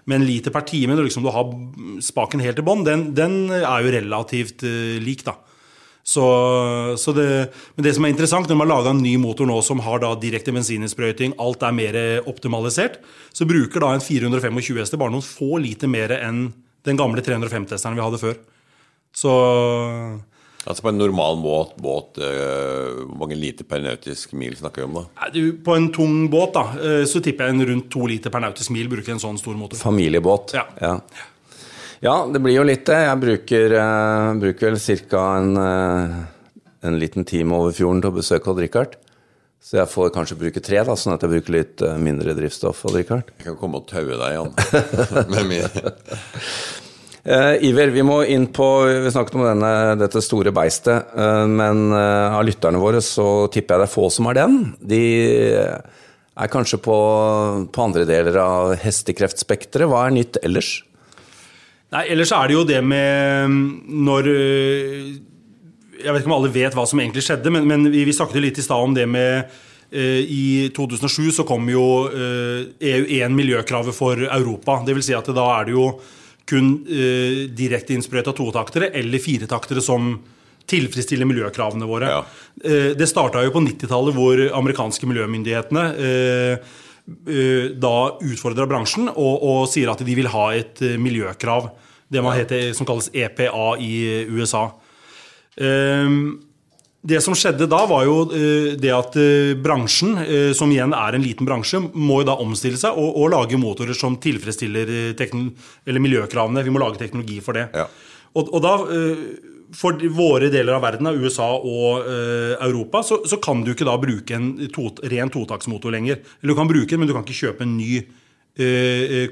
Men 0.06 0.26
liter 0.26 0.50
per 0.50 0.62
time, 0.62 0.94
når 0.94 1.08
liksom 1.08 1.22
du 1.22 1.30
har 1.30 1.50
spaken 2.00 2.40
helt 2.40 2.58
i 2.58 2.62
bånn, 2.62 2.84
den, 2.84 3.14
den, 3.14 3.50
er 3.50 3.82
jo 3.82 3.90
relativt 3.90 4.62
uh, 4.62 5.00
lik, 5.02 5.24
da. 5.26 5.34
Så, 6.06 6.22
så 6.94 7.10
det, 7.10 7.50
men 7.74 7.82
det 7.82 7.96
som 7.96 8.04
er 8.06 8.12
interessant, 8.14 8.46
når 8.46 8.56
man 8.60 8.68
har 8.70 8.76
laga 8.76 8.92
en 8.94 9.02
ny 9.02 9.16
motor 9.18 9.48
nå 9.50 9.56
som 9.66 9.82
har 9.82 9.98
da 9.98 10.12
direkte 10.14 10.54
bensininnsprøyting, 10.54 11.34
alt 11.42 11.64
er 11.66 11.74
mer 11.74 11.98
optimalisert, 12.30 13.00
så 13.34 13.48
bruker 13.50 13.82
da 13.82 13.90
en 13.96 14.04
425 14.04 14.78
hester 14.78 15.02
bare 15.02 15.10
noen 15.10 15.26
få 15.26 15.58
liter 15.58 15.90
mer 15.90 16.14
enn 16.20 16.52
den 16.86 17.00
gamle 17.00 17.24
350-testeren 17.26 17.98
vi 17.98 18.06
hadde 18.06 18.22
før. 18.22 18.38
Så 19.10 19.34
Altså 20.66 20.82
På 20.82 20.90
en 20.90 20.98
normal 20.98 21.38
båt, 21.38 21.76
båt 21.78 22.18
uh, 22.18 23.04
hvor 23.06 23.20
mange 23.20 23.38
liter 23.38 23.66
per 23.68 23.84
nautisk 23.84 24.32
mil 24.34 24.56
snakker 24.58 24.82
vi 24.82 24.88
om 24.88 24.98
da? 24.98 25.30
På 25.62 25.76
en 25.78 25.88
tung 25.94 26.24
båt 26.30 26.56
da, 26.56 26.64
uh, 26.74 27.02
så 27.06 27.22
tipper 27.22 27.46
jeg 27.46 27.54
en 27.54 27.66
rundt 27.68 27.86
to 27.92 28.02
liter 28.10 28.34
per 28.34 28.42
nautisk 28.42 28.72
mil 28.74 28.90
bruker 28.90 29.14
en 29.14 29.22
sånn 29.22 29.38
stor 29.38 29.54
motor. 29.58 29.78
Familiebåt. 29.78 30.56
Ja. 30.58 30.64
ja. 30.82 30.96
ja 32.02 32.16
det 32.32 32.42
blir 32.42 32.58
jo 32.58 32.64
litt 32.66 32.82
det. 32.90 32.98
Jeg 33.04 33.20
bruker, 33.22 33.74
uh, 33.78 34.32
bruker 34.42 34.74
vel 34.74 35.02
ca. 35.12 35.26
En, 35.38 35.52
en 36.86 36.98
liten 36.98 37.26
time 37.28 37.54
over 37.54 37.76
fjorden 37.76 38.02
til 38.02 38.10
å 38.10 38.16
besøke 38.16 38.50
Odd-Rikard. 38.50 38.98
Så 39.62 39.78
jeg 39.78 39.90
får 39.90 40.10
kanskje 40.14 40.38
bruke 40.40 40.62
tre, 40.62 40.80
da, 40.86 40.96
sånn 40.98 41.14
at 41.14 41.22
jeg 41.22 41.30
bruker 41.30 41.54
litt 41.54 41.86
mindre 42.02 42.34
drivstoff. 42.38 42.82
Odd-Rikard. 42.90 43.30
Jeg 43.38 43.52
kan 43.52 43.60
komme 43.62 43.78
og 43.78 43.86
taue 43.90 44.18
deg, 44.18 44.34
Jan. 44.34 44.50
Med 45.32 45.46
min 45.46 46.85
Uh, 47.26 47.58
Iver, 47.66 47.90
vi 47.90 48.04
må 48.06 48.20
inn 48.30 48.44
på 48.54 48.64
Vi 49.02 49.10
snakket 49.10 49.34
om 49.34 49.42
denne, 49.48 49.70
dette 49.98 50.20
store 50.22 50.52
beistet. 50.54 51.08
Uh, 51.10 51.42
men 51.50 51.88
uh, 51.90 52.36
av 52.38 52.44
lytterne 52.46 52.78
våre 52.78 53.00
så 53.02 53.48
tipper 53.50 53.74
jeg 53.74 53.82
det 53.82 53.88
er 53.88 53.94
få 53.96 54.06
som 54.14 54.28
har 54.30 54.36
den. 54.38 54.58
De 54.78 55.00
er 56.36 56.52
kanskje 56.52 56.78
på, 56.84 56.96
på 57.72 57.82
andre 57.82 58.04
deler 58.06 58.38
av 58.38 58.76
hestekreftspekteret. 58.78 59.90
Hva 59.90 60.04
er 60.06 60.14
nytt 60.14 60.38
ellers? 60.44 60.76
Nei, 61.96 62.04
Ellers 62.14 62.30
er 62.34 62.46
det 62.46 62.54
jo 62.54 62.66
det 62.66 62.78
med 62.84 63.50
når 63.86 64.28
Jeg 64.28 66.12
vet 66.12 66.20
ikke 66.20 66.30
om 66.30 66.36
alle 66.36 66.50
vet 66.52 66.76
hva 66.76 66.84
som 66.86 67.00
egentlig 67.00 67.24
skjedde, 67.26 67.50
men, 67.54 67.66
men 67.66 67.88
vi, 67.90 68.04
vi 68.06 68.14
snakket 68.14 68.42
litt 68.42 68.60
i 68.60 68.66
stad 68.66 68.84
om 68.84 68.94
det 68.94 69.06
med 69.10 69.62
i 69.96 70.66
2007 70.74 71.30
så 71.30 71.44
kom 71.46 71.68
jo 71.70 71.84
EU1 72.10 73.32
miljøkravet 73.32 73.94
for 73.94 74.18
Europa. 74.18 74.80
Det 74.84 74.96
vil 74.98 75.06
si 75.06 75.14
at 75.14 75.30
da 75.30 75.46
er 75.56 75.68
det 75.68 75.76
jo 75.76 75.86
kun 76.46 76.72
eh, 76.86 77.44
direkte 77.56 77.96
innsprøyta 77.96 78.34
totaktere 78.36 78.92
eller 78.94 79.22
firetaktere 79.22 79.82
som 79.82 80.14
tilfredsstiller 80.70 81.28
miljøkravene 81.28 81.86
våre. 81.88 82.10
Ja. 82.10 82.22
Eh, 82.62 82.90
det 82.98 83.08
starta 83.10 83.42
jo 83.44 83.54
på 83.54 83.62
90-tallet, 83.64 84.16
hvor 84.16 84.42
amerikanske 84.60 85.08
miljømyndighetene 85.10 85.84
eh, 85.96 86.72
eh, 87.30 87.68
da 87.74 87.96
utfordra 88.22 88.66
bransjen 88.70 89.10
og, 89.12 89.34
og, 89.36 89.60
sier 89.70 89.92
at 89.92 90.02
de 90.06 90.18
vil 90.18 90.30
ha 90.32 90.48
et 90.58 90.82
miljøkrav. 91.02 91.70
Det 92.06 92.22
man 92.22 92.36
heter, 92.38 92.70
som 92.78 92.86
kalles 92.86 93.10
EPA 93.14 93.72
i 93.82 93.94
USA. 94.30 94.68
Eh, 95.58 96.18
det 97.06 97.20
som 97.22 97.36
skjedde 97.38 97.68
da, 97.70 97.80
var 97.86 98.04
jo 98.06 98.16
eh, 98.34 98.74
det 98.80 98.92
at 98.94 99.16
eh, 99.20 99.54
bransjen, 99.62 100.16
eh, 100.24 100.50
som 100.56 100.70
igjen 100.72 100.94
er 100.96 101.16
en 101.16 101.24
liten 101.24 101.46
bransje, 101.46 101.80
må 101.94 102.22
jo 102.22 102.28
da 102.30 102.36
omstille 102.42 102.80
seg 102.80 102.98
og, 102.98 103.12
og 103.20 103.30
lage 103.34 103.60
motorer 103.60 103.96
som 103.96 104.18
tilfredsstiller 104.22 104.90
miljøkravene. 106.02 106.64
Vi 106.66 106.74
må 106.74 106.82
lage 106.82 107.00
teknologi 107.02 107.38
for 107.44 107.58
det. 107.58 107.68
Ja. 107.76 107.86
Og, 108.36 108.50
og, 108.50 108.58
da, 108.64 108.74
for 109.76 110.02
våre 110.12 110.50
deler 110.52 110.76
av 110.76 110.84
verden, 110.84 111.08
av 111.08 111.16
USA 111.16 111.46
og 111.56 112.04
Europa, 112.04 113.00
så, 113.06 113.22
så, 113.24 113.38
kan 113.42 113.62
du 113.64 113.72
ikke 113.72 113.86
da 113.88 113.96
bruke 114.00 114.36
en 114.36 114.50
to, 114.74 114.90
ren 115.08 115.32
totaksmotor 115.32 115.94
lenger. 115.94 116.20
Eller 116.42 116.52
du 116.52 116.58
kan 116.58 116.68
bruke 116.68 116.90
den, 116.90 117.00
men 117.00 117.08
du 117.08 117.14
kan 117.16 117.24
ikke 117.24 117.46
kjøpe 117.46 117.64
en 117.64 117.78
ny 117.78 118.02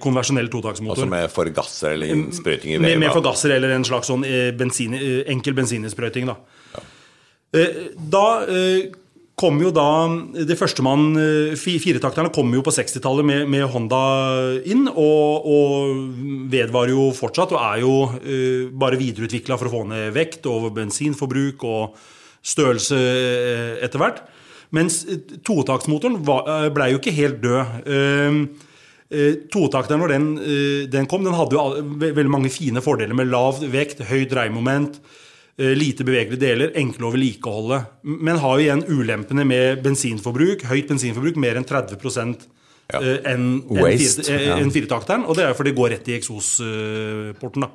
konversjonell 0.00 0.48
totaksmotor. 0.52 1.04
Altså 1.04 1.12
med 1.12 1.30
forgasser 1.32 1.94
eller 1.98 2.12
innsprøyting 2.12 2.74
i 2.74 2.78
veien? 2.78 2.86
Med, 2.86 3.06
med 3.06 3.12
forgasser 3.12 3.54
eller 3.56 3.76
en 3.76 3.86
slags 3.88 4.08
sånn 4.12 4.24
bensin, 4.56 4.96
enkel 5.32 5.56
bensininnsprøyting. 5.56 6.32
da. 6.32 6.38
Eh, 7.54 7.94
da 8.10 8.26
eh, 8.50 8.90
kom 9.38 9.60
jo 9.62 9.70
da 9.74 10.08
De 10.34 10.56
første 10.58 10.82
man 10.82 11.12
eh, 11.20 11.54
Firetakterne 11.54 12.32
kom 12.34 12.50
jo 12.54 12.64
på 12.66 12.74
60-tallet 12.74 13.26
med, 13.26 13.46
med, 13.50 13.66
Honda 13.70 14.02
inn, 14.66 14.88
og, 14.90 15.46
og, 15.46 16.02
vedvarer 16.50 16.94
jo 16.94 17.08
fortsatt 17.14 17.54
og 17.54 17.62
er 17.62 17.80
jo 17.84 17.94
bare 18.74 18.98
videreutvikla 19.00 19.58
for 19.60 19.70
å 19.70 19.74
få 19.74 19.82
ned 19.90 20.12
vekt 20.16 20.46
og 20.50 20.72
bensinforbruk 20.76 21.64
og 21.66 21.98
størrelse 22.44 22.98
etter 23.82 24.00
hvert. 24.02 24.20
Mens 24.74 25.00
totaktsmotoren 25.46 26.18
blei 26.74 26.90
jo 26.92 27.00
ikke 27.00 27.14
helt 27.16 27.40
død. 27.42 27.88
Uh, 27.88 28.70
Totakteren, 29.52 30.00
når 30.02 30.10
den, 30.10 30.24
den, 30.90 31.06
kom, 31.06 31.22
den 31.22 31.36
hadde 31.36 31.54
jo 31.54 31.84
veldig 32.02 32.32
mange 32.32 32.50
fine 32.50 32.82
fordeler 32.82 33.14
med 33.14 33.30
lav 33.30 33.60
vekt, 33.70 34.02
høyt 34.08 34.32
dreiemoment, 34.32 34.98
lite 35.56 36.02
bevegelige 36.06 36.40
deler, 36.42 36.72
enkle 36.80 37.06
å 37.06 37.12
vedlikeholde. 37.14 37.80
Men 38.02 38.40
har 38.42 38.58
jo 38.58 38.64
igjen 38.64 38.84
ulempene 38.90 39.44
med 39.46 39.84
bensinforbruk, 39.84 40.64
høyt 40.66 40.90
bensinforbruk, 40.90 41.38
mer 41.38 41.60
enn 41.60 41.66
30 41.68 41.94
ja. 42.92 43.00
Eh, 43.00 43.20
enn 43.30 43.46
en 43.62 43.86
eh, 43.86 44.48
en 44.58 44.72
firetakteren. 44.74 45.24
Og 45.24 45.38
det 45.38 45.46
er 45.46 45.54
fordi 45.56 45.72
det 45.72 45.78
går 45.78 45.94
rett 45.94 46.10
i 46.10 46.16
eksosporten. 46.18 47.68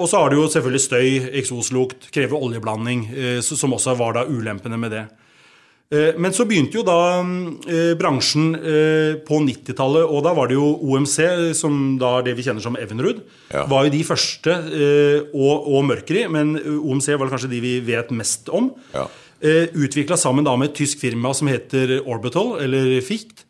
Og 0.00 0.06
så 0.08 0.16
har 0.16 0.32
du 0.32 0.38
jo 0.38 0.48
selvfølgelig 0.48 0.80
støy, 0.80 1.08
eksoslukt, 1.42 2.08
krever 2.14 2.40
oljeblanding, 2.40 3.02
som 3.44 3.74
også 3.76 3.92
var 3.98 4.16
da 4.16 4.22
ulempene 4.24 4.78
med 4.80 4.94
det. 4.96 5.02
Eh, 5.90 6.14
men 6.22 6.30
så 6.30 6.44
begynte 6.46 6.78
jo 6.78 6.84
da 6.86 7.18
eh, 7.18 7.96
bransjen 7.98 8.52
eh, 8.54 9.16
på 9.26 9.40
90-tallet, 9.42 10.06
og 10.06 10.22
da 10.22 10.34
var 10.36 10.46
det 10.46 10.54
jo 10.54 10.68
OMC, 10.86 11.16
som 11.58 11.96
da 11.98 12.20
er 12.20 12.28
det 12.28 12.36
vi 12.38 12.44
kjenner 12.46 12.62
som 12.62 12.78
Evenrud, 12.78 13.24
ja. 13.50 13.64
var 13.70 13.88
jo 13.88 13.94
de 13.96 14.04
første, 14.06 14.54
og, 15.34 15.66
og 15.66 15.82
Mercury, 15.88 16.28
men 16.30 16.54
OMC 16.60 17.10
var 17.18 17.32
kanskje 17.32 17.50
de 17.50 17.62
vi 17.64 17.74
vet 17.90 18.14
mest 18.14 18.52
om. 18.54 18.70
Ja. 18.94 19.08
Utvikla 19.80 20.18
sammen 20.20 20.46
da 20.46 20.52
med 20.60 20.70
et 20.70 20.78
tysk 20.82 21.00
firma 21.00 21.32
som 21.34 21.48
heter 21.50 21.98
Orbital, 22.04 22.58
eller 22.62 22.98
Ficht. 23.04 23.46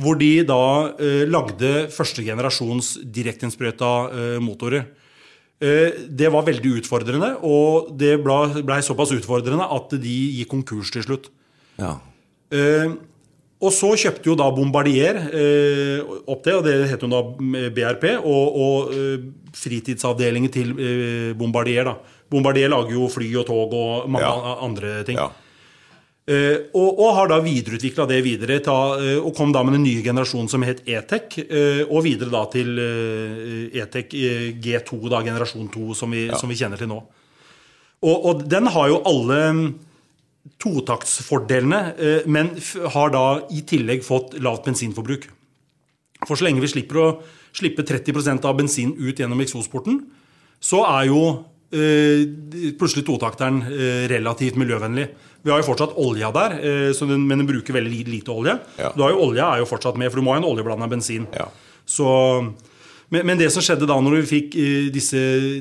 Hvor 0.00 0.16
de 0.18 0.42
da 0.46 0.90
lagde 1.30 1.72
første 1.94 2.22
generasjons 2.26 2.96
direkteinnsprøyta 3.14 3.90
motorer. 4.42 4.88
Det 5.60 6.30
var 6.34 6.46
veldig 6.48 6.72
utfordrende, 6.80 7.34
og 7.46 7.92
det 7.98 8.16
blei 8.24 8.64
ble 8.66 8.80
såpass 8.82 9.14
utfordrende 9.14 9.68
at 9.76 9.94
de 10.02 10.16
gikk 10.40 10.50
konkurs 10.54 10.94
til 10.94 11.06
slutt. 11.06 11.30
Ja. 11.80 11.96
Eh, 12.54 12.94
og 13.64 13.72
så 13.72 13.94
kjøpte 13.96 14.28
jo 14.28 14.34
da 14.36 14.50
Bombardier 14.52 15.20
eh, 15.32 16.02
opp 16.02 16.42
det, 16.44 16.56
og 16.58 16.66
det 16.66 16.74
het 16.90 17.04
jo 17.04 17.08
da 17.12 17.22
BRP, 17.72 18.10
og, 18.20 18.58
og 18.66 18.92
eh, 18.92 19.24
fritidsavdelingen 19.56 20.52
til 20.52 20.74
eh, 20.74 21.30
Bombardier. 21.38 21.88
da. 21.88 22.20
Bombardier 22.30 22.72
lager 22.72 22.96
jo 22.96 23.08
fly 23.12 23.30
og 23.40 23.48
tog 23.48 23.72
og 23.78 24.10
mange 24.10 24.28
ja. 24.28 24.58
andre 24.66 24.98
ting. 25.08 25.20
Ja. 25.20 25.30
Uh, 26.24 26.72
og, 26.72 27.00
og, 27.02 27.08
har 27.18 27.26
da 27.28 27.36
videreutvikla 27.44 28.06
det 28.08 28.22
videre 28.24 28.54
ta, 28.64 28.74
uh, 28.96 29.18
og 29.20 29.34
kom 29.36 29.50
da 29.52 29.60
med 29.60 29.74
den 29.76 29.82
nye 29.84 30.00
generasjonen 30.00 30.48
som 30.48 30.62
het 30.64 30.78
E-Tech, 30.88 31.34
uh, 31.44 31.82
og 31.84 32.00
videre 32.06 32.32
da 32.32 32.40
til 32.48 32.70
E-Tech 32.80 34.14
G2, 34.56 35.02
da, 35.12 35.20
generasjon 35.26 35.68
2, 35.68 35.82
som 35.98 36.16
vi, 36.16 36.22
ja. 36.30 36.38
som 36.40 36.48
vi, 36.48 36.56
kjenner 36.56 36.80
til 36.80 36.88
nå. 36.88 36.96
Og, 38.08 38.16
og 38.30 38.40
den 38.48 38.72
har 38.72 38.88
jo 38.88 39.02
alle 39.04 39.42
totaktsfordelene, 40.60 41.80
eh, 41.98 42.26
men 42.26 42.52
har 42.94 43.12
da 43.14 43.24
i 43.50 43.62
tillegg 43.66 44.04
fått 44.04 44.36
lavt 44.44 44.68
bensinforbruk. 44.68 45.26
For 46.24 46.36
så 46.36 46.46
lenge 46.46 46.62
vi 46.64 46.70
slipper 46.70 47.00
å 47.00 47.08
slippe 47.54 47.84
30% 47.86 48.44
av 48.48 48.56
bensin 48.58 48.94
ut 48.98 49.18
gjennom 49.18 49.40
eksosporten, 49.44 50.00
så 50.60 50.82
er 50.88 51.08
jo 51.10 51.22
eh, 51.72 52.24
plutselig 52.78 53.06
totakteren 53.08 53.62
eh, 53.68 54.04
relativt 54.10 54.58
miljøvennlig. 54.60 55.08
Vi 55.44 55.52
har 55.52 55.60
jo 55.60 55.68
fortsatt 55.68 55.96
olja 56.00 56.30
der, 56.32 56.54
men 57.04 57.42
den 57.42 57.48
bruker 57.48 57.76
veldig 57.76 57.98
lite 58.08 58.32
olje. 58.32 58.54
Ja. 58.80 58.94
Du 58.96 59.02
har 59.04 59.10
jo 59.12 59.26
Olja 59.26 59.50
er 59.52 59.60
jo 59.60 59.66
fortsatt 59.68 59.98
med, 60.00 60.08
for 60.08 60.16
du 60.16 60.24
må 60.24 60.32
ha 60.32 60.38
en 60.40 60.46
oljeblanda 60.48 60.88
bensin. 60.88 61.26
Ja. 61.36 61.50
Så 61.84 62.06
men, 63.12 63.26
men, 63.28 63.38
det 63.40 63.50
som 63.52 63.64
skjedde 63.64 63.88
da 63.88 63.96
når 64.00 64.16
vi 64.20 64.28
fikk 64.30 64.56
uh, 64.56 64.86
disse 64.94 65.20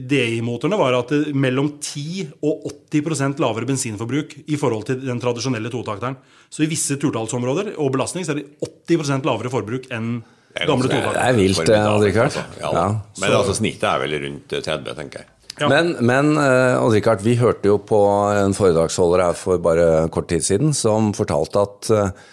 DI-motorene, 0.10 0.80
var 0.80 1.00
at 1.00 1.12
det, 1.12 1.34
mellom 1.36 1.74
10 1.80 2.40
og 2.46 2.70
80% 2.94 3.42
lavere 3.44 3.68
bensinforbruk 3.70 4.38
i 4.46 4.60
forhold 4.60 4.88
til 4.90 5.02
den 5.04 5.20
tradisjonelle 5.22 5.72
totakteren. 5.74 6.18
Så 6.54 6.64
i 6.66 6.70
visse 6.72 6.98
turtallsområder 7.02 7.76
og 7.76 7.92
belastning 7.96 8.26
så 8.28 8.36
er 8.36 8.44
det 8.44 8.72
80% 8.90 9.28
lavere 9.28 9.52
forbruk 9.54 9.90
enn 9.94 10.16
gamle 10.62 10.90
totaktere. 10.90 11.14
Det 11.18 11.24
er 11.28 11.38
vilt, 11.38 11.60
formidabelt, 11.60 11.94
Odd 11.94 12.08
Rikard. 12.08 12.26
altså. 12.26 12.44
Ja, 12.62 12.74
Ja, 12.74 12.88
Men 13.22 13.38
altså, 13.40 13.56
snittet 13.58 13.88
er 13.90 14.04
vel 14.04 14.20
rundt 14.26 14.54
30, 14.54 14.94
tenker 15.00 15.24
jeg. 15.24 15.30
Ja. 15.62 15.70
Men, 15.70 15.96
men 16.02 16.38
eh, 16.42 16.82
Odd 16.82 16.96
Rikard, 16.96 17.22
vi 17.26 17.36
hørte 17.38 17.70
jo 17.70 17.78
på 17.78 18.00
en 18.34 18.56
foredragsholder 18.58 19.28
her 19.28 19.36
for 19.38 19.62
bare 19.62 20.08
kort 20.14 20.32
tid 20.32 20.46
siden 20.46 20.74
som 20.74 21.12
fortalte 21.14 21.62
at 21.62 21.92
eh, 21.94 22.24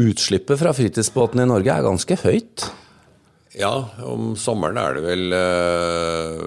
utslippet 0.00 0.60
fra 0.60 0.72
fritidsbåtene 0.76 1.44
i 1.44 1.50
Norge 1.50 1.74
er 1.74 1.84
ganske 1.84 2.16
høyt. 2.24 2.70
Ja, 3.58 3.72
om 4.08 4.32
sommeren 4.40 4.78
er 4.80 4.96
det 4.96 5.02
vel 5.04 5.34
øh, 5.36 6.44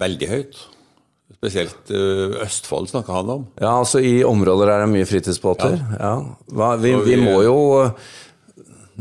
veldig 0.00 0.28
høyt. 0.30 0.60
Spesielt 1.42 1.90
eh, 1.90 2.36
Østfold 2.44 2.88
snakka 2.92 3.16
han 3.18 3.30
om. 3.34 3.44
Ja, 3.60 3.74
altså 3.80 3.98
i 3.98 4.20
områder 4.24 4.68
der 4.70 4.82
det 4.84 4.88
er 4.88 4.92
mye 4.92 5.08
fritidsbåter. 5.08 5.74
Ja. 5.98 6.12
Hva, 6.54 6.74
vi, 6.80 6.94
vi 7.02 7.16
må 7.18 7.40
jo 7.42 7.56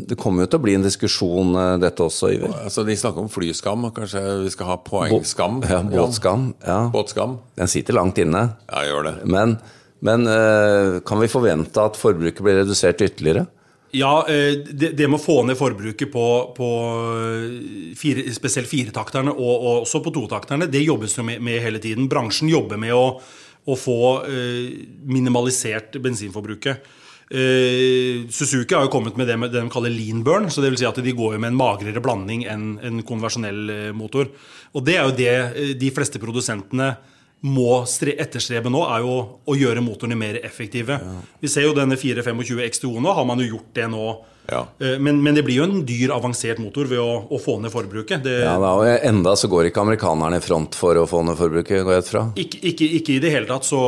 Det 0.02 0.16
kommer 0.18 0.46
jo 0.46 0.50
til 0.50 0.58
å 0.58 0.64
bli 0.64 0.74
en 0.78 0.86
diskusjon, 0.86 1.52
eh, 1.62 1.76
dette 1.84 2.02
også, 2.02 2.32
Iver. 2.34 2.56
Altså, 2.64 2.84
De 2.88 2.96
snakker 2.98 3.22
om 3.22 3.30
flyskam, 3.30 3.86
kanskje 3.94 4.24
vi 4.46 4.52
skal 4.56 4.72
ha 4.72 4.78
poengskam? 4.82 5.62
Ja, 5.70 5.82
båtskam. 5.86 6.50
Ja. 6.66 6.80
Båtskam? 6.94 7.38
Den 7.60 7.70
sitter 7.72 8.00
langt 8.00 8.18
inne. 8.24 8.48
Ja, 8.72 8.84
gjør 8.90 9.12
det. 9.12 9.16
Men, 9.30 9.58
men 10.02 10.26
eh, 10.32 11.00
kan 11.06 11.22
vi 11.22 11.30
forvente 11.32 11.84
at 11.86 12.00
forbruket 12.00 12.42
blir 12.42 12.64
redusert 12.64 13.04
ytterligere? 13.06 13.46
Ja, 13.92 14.26
eh, 14.32 14.62
det, 14.72 14.96
med 15.04 15.18
å 15.18 15.22
få 15.22 15.42
ned 15.44 15.60
forbruket 15.60 16.12
på, 16.14 16.26
på 16.56 16.70
eh, 17.18 17.92
fire, 18.00 18.24
spesielt 18.32 18.70
firetakterne 18.70 19.34
og, 19.34 19.52
og 19.52 19.82
også 19.82 20.00
på 20.06 20.14
totakterne, 20.16 20.70
det 20.72 20.86
jobbes 20.86 21.18
jo 21.18 21.26
med, 21.28 21.52
hele 21.64 21.82
tiden. 21.84 22.08
Bransjen 22.12 22.52
jobber 22.52 22.80
med 22.80 22.96
å, 22.96 23.06
å 23.20 23.78
få 23.78 24.00
eh, 24.30 24.82
minimalisert 25.12 26.00
bensinforbruket. 26.04 26.88
Eh, 27.32 28.28
Suzuki 28.32 28.76
har 28.76 28.84
jo 28.84 28.92
kommet 28.92 29.16
med 29.16 29.28
det, 29.28 29.38
med 29.40 29.54
det 29.54 29.62
de 29.62 29.72
kaller 29.72 29.94
lean 29.94 30.20
burn, 30.24 30.50
så 30.52 30.64
det 30.64 30.74
vil 30.74 30.82
si 30.82 30.88
at 30.88 30.98
de 31.00 31.14
går 31.16 31.38
jo 31.38 31.40
med 31.40 31.54
en 31.54 31.60
magrere 31.62 32.04
blanding 32.04 32.44
enn 32.52 32.74
en 32.84 33.04
konversjonell 33.08 33.62
eh, 33.72 33.88
motor. 33.96 34.28
Og 34.76 34.84
det 34.88 34.98
er 34.98 35.08
jo 35.08 35.16
det 35.16 35.32
eh, 35.36 35.72
de 35.80 35.92
fleste 35.96 36.20
produsentene 36.20 36.94
må 37.42 37.82
etterstrebe 37.82 38.70
nå, 38.70 38.84
er 38.86 39.02
jo 39.02 39.14
å 39.50 39.56
gjøre 39.58 39.82
motorene 39.82 40.18
mer 40.20 40.38
effektive. 40.46 41.00
Vi 41.42 41.50
ser 41.50 41.66
jo 41.66 41.74
denne 41.78 41.98
425 41.98 42.60
X2 42.68 43.00
nå, 43.02 43.14
har 43.18 43.26
man 43.26 43.42
jo 43.42 43.56
gjort 43.56 43.72
det 43.74 43.88
nå. 43.90 44.12
Ja. 44.52 44.66
Eh, 44.82 44.98
Men, 45.00 45.22
men 45.24 45.36
det 45.38 45.44
blir 45.46 45.60
jo 45.62 45.64
en 45.68 45.84
dyr, 45.86 46.12
avansert 46.14 46.60
motor 46.60 46.86
ved 46.90 47.00
å, 47.00 47.26
å 47.30 47.40
få 47.40 47.60
ned 47.62 47.72
forbruket. 47.72 48.24
Det, 48.26 48.34
Ja, 48.44 48.56
da, 48.60 48.72
og 48.78 49.06
Enda 49.08 49.36
så 49.38 49.48
går 49.50 49.70
ikke 49.70 49.82
amerikanerne 49.86 50.38
i 50.42 50.44
front 50.44 50.76
for 50.76 50.98
å 50.98 51.06
få 51.10 51.22
ned 51.26 51.38
forbruket, 51.40 51.84
går 51.86 51.94
jeg 51.98 52.06
ut 52.06 52.12
fra. 52.12 52.24
ikke, 52.44 52.62
ikke, 52.72 52.90
ikke 53.00 53.16
i 53.16 53.20
det 53.24 53.32
hele 53.34 53.50
tatt. 53.50 53.66
Så, 53.70 53.80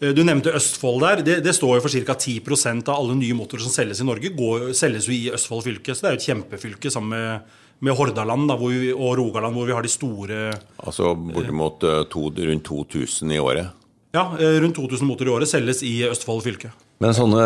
eh, 0.00 0.12
du 0.14 0.22
nevnte 0.24 0.54
Østfold 0.58 1.02
der. 1.04 1.22
Det, 1.26 1.38
det 1.44 1.54
står 1.54 1.78
jo 1.78 1.84
for 1.86 2.06
ca. 2.10 2.14
10% 2.18 2.88
av 2.88 2.98
alle 3.02 3.18
nye 3.20 3.36
motorer 3.38 3.66
som 3.66 3.74
selges 3.74 4.00
i 4.02 4.06
Norge, 4.08 4.32
går, 4.38 4.70
selges 4.78 5.10
jo 5.10 5.14
i 5.14 5.28
Østfold 5.34 5.66
fylke. 5.66 5.94
Så 5.94 6.06
det 6.06 6.10
er 6.10 6.16
jo 6.16 6.22
et 6.22 6.28
kjempefylke 6.30 6.94
sammen 6.94 7.14
med, 7.14 7.58
med 7.84 7.94
Hordaland 7.94 8.48
da, 8.50 8.56
hvor 8.58 8.72
vi, 8.74 8.90
og 8.92 9.16
Rogaland, 9.20 9.54
hvor 9.54 9.68
vi 9.68 9.74
har 9.76 9.84
de 9.86 9.90
store 9.92 10.38
Altså 10.82 11.12
bortimot 11.14 11.84
eh, 11.86 12.00
to, 12.10 12.28
rundt 12.34 12.64
2000 12.66 13.34
i 13.36 13.38
året. 13.38 13.68
Ja, 14.16 14.24
eh, 14.40 14.56
rundt 14.62 14.74
2000 14.78 15.06
motorer 15.06 15.30
i 15.30 15.34
året 15.36 15.50
selges 15.50 15.82
i 15.86 16.00
Østfold 16.08 16.42
fylke. 16.46 16.72
Men 16.98 17.14
sånne, 17.14 17.44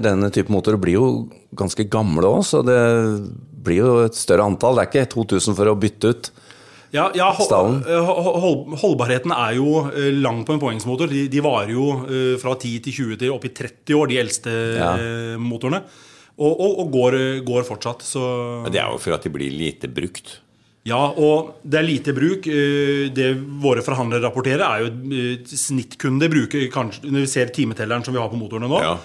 denne 0.00 0.30
type 0.32 0.48
motorer 0.54 0.80
blir 0.80 0.96
jo 0.96 1.08
ganske 1.58 1.84
gamle 1.92 2.24
òg, 2.30 2.40
så 2.48 2.62
det 2.64 2.78
blir 3.66 3.82
jo 3.82 3.90
et 4.06 4.16
større 4.16 4.46
antall. 4.48 4.78
Det 4.78 4.86
er 4.86 4.92
ikke 4.94 5.12
2000 5.12 5.58
for 5.58 5.68
å 5.68 5.76
bytte 5.76 6.14
ut. 6.14 6.30
Ja, 6.94 7.10
ja 7.18 7.26
hold, 7.34 7.48
Stallen. 7.50 7.82
eh, 7.84 8.08
hold, 8.08 8.78
Holdbarheten 8.80 9.34
er 9.36 9.58
jo 9.58 9.84
lang 10.22 10.44
på 10.48 10.54
en 10.56 10.62
påhengsmotor. 10.62 11.10
De, 11.12 11.26
de 11.28 11.44
varer 11.44 11.74
jo 11.74 11.90
fra 12.40 12.54
10 12.56 12.78
til 12.86 12.96
20 13.12 13.20
til 13.20 13.34
opp 13.34 13.44
i 13.44 13.52
30 13.52 13.98
år, 14.00 14.08
de 14.14 14.20
eldste 14.24 14.54
Ja. 14.78 14.94
motorene. 15.36 15.82
Og, 16.36 16.52
og, 16.52 16.72
og 16.82 16.90
går, 16.92 17.16
går 17.48 17.64
fortsatt. 17.64 18.02
Så 18.04 18.20
det 18.68 18.80
er 18.82 18.90
jo 18.92 18.98
for 19.00 19.16
at 19.16 19.24
de 19.24 19.32
blir 19.32 19.52
lite 19.54 19.88
brukt. 19.88 20.40
Ja, 20.86 21.00
og 21.18 21.56
det 21.66 21.80
er 21.80 21.86
lite 21.86 22.12
bruk. 22.14 22.46
Eh, 22.46 23.08
Det 23.14 23.32
våre 23.62 23.82
forhandlere 23.82 24.22
rapporterer, 24.28 24.62
er 24.62 24.84
jo 24.84 24.90
eh, 25.10 25.42
snittkunde 25.48 26.28
bruker 26.30 26.68
kanskje 26.70 27.10
Når 27.10 27.24
vi 27.24 27.30
ser 27.32 27.50
timetelleren 27.50 28.04
som 28.06 28.14
vi 28.14 28.20
har 28.22 28.30
på 28.30 28.38
motorene 28.38 28.70
nå, 28.70 28.80
Ja. 28.84 28.96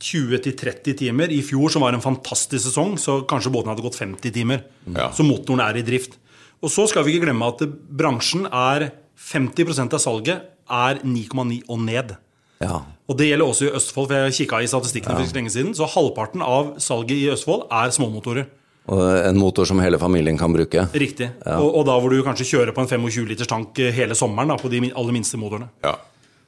20-30 0.00 0.94
timer. 0.96 1.28
I 1.28 1.42
fjor, 1.44 1.68
som 1.68 1.82
var 1.84 1.92
en 1.92 2.00
fantastisk 2.00 2.64
sesong, 2.70 2.94
så 2.96 3.18
kanskje 3.28 3.52
båten 3.52 3.68
hadde 3.68 3.84
gått 3.84 3.98
50 4.00 4.32
timer. 4.32 4.62
Ja. 4.96 5.10
Så 5.12 5.26
motoren 5.28 5.60
er 5.60 5.76
i 5.76 5.84
drift. 5.84 6.16
Og 6.64 6.72
så 6.72 6.86
skal 6.88 7.04
vi 7.04 7.12
ikke 7.18 7.26
glemme 7.26 7.50
at 7.52 7.60
bransjen 7.68 8.46
er 8.48 8.90
50 9.20 9.92
av 9.92 10.00
salget 10.00 10.48
er 10.70 11.02
9,9 11.04 11.60
og 11.68 11.84
ned. 11.84 12.16
Ja. 12.60 12.82
Og 13.10 13.16
det 13.18 13.30
gjelder 13.30 13.48
også 13.48 13.66
i 13.66 13.74
Østfold, 13.78 14.10
for 14.10 14.16
jeg 14.20 14.36
kikka 14.42 14.60
i 14.60 14.68
statistikkene 14.70 15.16
for 15.16 15.26
ikke 15.26 15.38
lenge 15.40 15.52
siden. 15.54 15.72
Så 15.76 15.88
halvparten 15.88 16.44
av 16.44 16.74
salget 16.82 17.16
i 17.16 17.30
Østfold 17.32 17.64
er 17.72 17.94
småmotorer. 17.94 18.50
Og 18.90 19.00
en 19.06 19.38
motor 19.38 19.68
som 19.68 19.80
hele 19.82 19.98
familien 20.02 20.38
kan 20.38 20.52
bruke. 20.52 20.86
Riktig. 20.98 21.30
Og, 21.46 21.68
og 21.80 21.86
da 21.88 21.96
hvor 22.00 22.12
du 22.12 22.22
kanskje 22.26 22.48
kjører 22.48 22.74
på 22.76 22.84
en 22.84 22.90
25 22.90 23.28
liters 23.28 23.50
tank 23.50 23.78
eh, 23.82 23.92
hele 23.94 24.16
sommeren 24.18 24.50
da, 24.52 24.58
på 24.60 24.70
de 24.72 24.82
aller 24.88 25.14
minste 25.14 25.40
motorene. 25.40 25.70
Ja. 25.84 25.94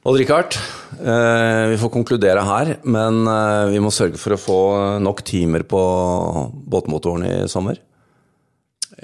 Odd 0.03 0.17
Rikard, 0.19 0.57
eh, 0.99 1.69
vi 1.71 1.79
får 1.79 1.91
konkludere 1.93 2.41
her, 2.43 2.73
men 2.83 3.21
eh, 3.31 3.71
vi 3.71 3.79
må 3.79 3.91
sørge 3.95 4.19
for 4.19 4.35
å 4.35 4.41
få 4.41 4.59
nok 4.99 5.23
timer 5.23 5.63
på 5.63 5.83
båtmotoren 6.51 7.23
i 7.29 7.35
sommer. 7.51 7.79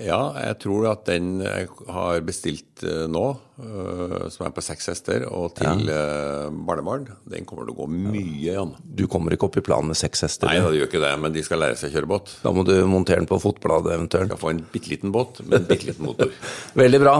Ja, 0.02 0.20
jeg 0.46 0.58
tror 0.64 0.88
at 0.92 1.04
den 1.10 1.42
jeg 1.44 1.68
har 1.92 2.22
bestilt 2.26 2.84
eh, 2.88 3.06
nå, 3.12 3.26
eh, 3.60 4.16
som 4.32 4.48
er 4.48 4.54
på 4.56 4.64
seks 4.64 4.90
hester, 4.94 5.26
og 5.28 5.54
til 5.60 5.90
ja. 5.92 6.48
barnebarn, 6.50 7.10
den 7.30 7.48
kommer 7.50 7.68
til 7.68 7.76
å 7.76 7.80
gå 7.82 7.90
mye, 7.92 8.54
Jan. 8.56 8.74
Du 8.84 9.06
kommer 9.12 9.36
ikke 9.36 9.50
opp 9.50 9.60
i 9.60 9.66
planen 9.66 9.92
med 9.92 10.00
seks 10.00 10.26
hester. 10.28 10.50
Nei, 10.50 10.64
det 10.64 10.82
gjør 10.82 10.90
ikke 10.92 11.04
det, 11.04 11.14
men 11.24 11.36
de 11.36 11.46
skal 11.46 11.64
lære 11.66 11.80
seg 11.80 11.92
å 11.92 12.00
kjøre 12.00 12.12
båt. 12.16 12.34
Da 12.46 12.56
må 12.56 12.66
du 12.68 12.74
montere 12.90 13.22
den 13.22 13.30
på 13.30 13.42
fotbladet 13.44 13.96
eventuelt. 13.98 14.32
Skal 14.32 14.44
få 14.44 14.52
en 14.56 14.66
bitte 14.74 14.94
liten 14.94 15.16
båt 15.16 15.44
med 15.46 15.62
en 15.62 15.70
bitte 15.70 15.92
liten 15.92 16.08
motor. 16.08 16.34
Veldig 16.84 17.04
bra. 17.06 17.16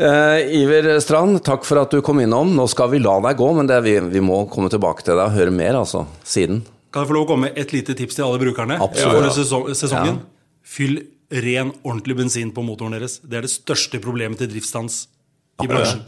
Eh, 0.00 0.56
Iver 0.62 0.94
Strand, 1.04 1.42
takk 1.44 1.66
for 1.68 1.82
at 1.82 1.92
du 1.92 2.00
kom 2.04 2.22
innom. 2.22 2.54
Nå 2.56 2.64
skal 2.72 2.88
vi 2.94 3.02
la 3.02 3.18
deg 3.26 3.36
gå, 3.40 3.48
men 3.56 3.68
det 3.68 3.76
er 3.76 3.84
vi, 3.84 3.96
vi 4.14 4.22
må 4.24 4.46
komme 4.52 4.70
tilbake 4.72 5.04
til 5.04 5.18
deg 5.18 5.26
og 5.26 5.36
høre 5.36 5.52
mer 5.54 5.82
altså, 5.82 6.06
siden. 6.24 6.62
Kan 6.90 7.04
jeg 7.04 7.10
få 7.10 7.18
lov 7.18 7.26
å 7.26 7.30
komme 7.34 7.50
med 7.50 7.58
et 7.60 7.74
lite 7.74 7.94
tips 7.98 8.16
til 8.18 8.26
alle 8.26 8.40
brukerne? 8.40 8.78
Absolutt. 8.82 9.26
For 9.28 9.40
sesong, 9.42 9.66
sesongen? 9.78 10.22
Fyll 10.66 11.02
ren, 11.30 11.72
ordentlig 11.82 12.16
bensin 12.18 12.50
på 12.54 12.64
motoren 12.66 12.96
deres. 12.96 13.20
Det 13.22 13.38
er 13.38 13.46
det 13.46 13.52
største 13.52 14.00
problemet 14.02 14.40
til 14.40 14.50
driftsstans 14.50 15.04
i 15.62 15.68
bransjen. 15.70 16.02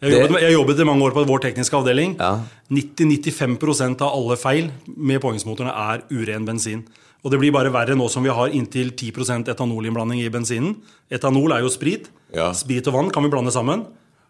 Jeg 0.00 0.14
har 0.14 0.24
jobbet, 0.24 0.40
jeg 0.40 0.54
jobbet 0.54 0.80
i 0.80 0.86
mange 0.88 1.04
år 1.04 1.12
på 1.12 1.26
vår 1.28 1.42
tekniske 1.44 1.76
avdeling. 1.76 2.14
Ja. 2.16 2.40
90-95% 2.72 4.00
av 4.00 4.14
alle 4.16 4.38
feil 4.40 4.70
med 4.88 5.20
påhengsmotorene 5.20 5.74
er 5.92 6.06
uren 6.08 6.46
bensin. 6.48 6.86
Og 7.20 7.34
det 7.34 7.40
blir 7.42 7.52
bare 7.52 7.72
verre 7.72 7.96
nå 7.98 8.06
som 8.08 8.24
vi 8.24 8.32
har 8.32 8.54
inntil 8.56 8.94
10% 8.96 9.50
etanolinnblanding 9.52 10.22
i 10.22 10.30
bensinen. 10.32 10.78
Etanol 11.12 11.52
er 11.52 11.66
jo 11.66 11.72
sprit. 11.72 12.08
Ja. 12.32 12.48
Sprit 12.56 12.88
og 12.88 12.96
vann 12.96 13.10
kan 13.12 13.26
vi 13.26 13.32
blande 13.32 13.52
sammen. 13.52 13.84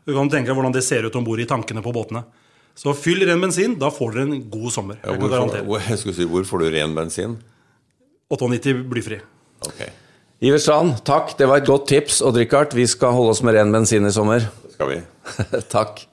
Du 0.09 0.16
kan 0.16 0.30
tenke 0.33 0.50
deg 0.50 0.59
hvordan 0.59 0.74
det 0.74 0.83
ser 0.83 1.06
ut 1.06 1.14
om 1.14 1.26
bord 1.26 1.38
i 1.38 1.46
tankene 1.46 1.85
på 1.85 1.94
båtene. 1.94 2.24
Så 2.74 2.94
fyll 2.96 3.22
ren 3.28 3.42
bensin, 3.42 3.76
da 3.78 3.90
får 3.94 4.14
dere 4.16 4.26
en 4.26 4.42
god 4.50 4.70
sommer. 4.74 4.98
Ja, 5.04 5.12
Jeg 5.12 5.20
kan 5.20 5.28
hvor, 5.28 5.78
får, 5.78 6.02
hvor, 6.02 6.14
si, 6.16 6.26
hvor 6.35 6.46
får 6.48 6.62
du 6.64 6.70
ren 6.74 6.94
bensin? 6.96 7.38
98 8.30 8.74
blyfri. 8.90 9.18
Ok, 9.66 9.83
Iver 10.40 10.57
Strand, 10.57 11.03
takk. 11.05 11.35
Det 11.37 11.44
var 11.50 11.61
et 11.61 11.68
godt 11.68 11.88
tips. 11.90 12.22
Og 12.24 12.37
Richard, 12.37 12.72
vi 12.72 12.87
skal 12.88 13.12
holde 13.12 13.35
oss 13.35 13.42
med 13.44 13.59
ren 13.59 13.72
bensin 13.74 14.09
i 14.09 14.12
sommer. 14.14 14.46
det 14.64 14.72
skal 14.72 14.88
vi. 14.88 15.00
takk. 15.76 16.07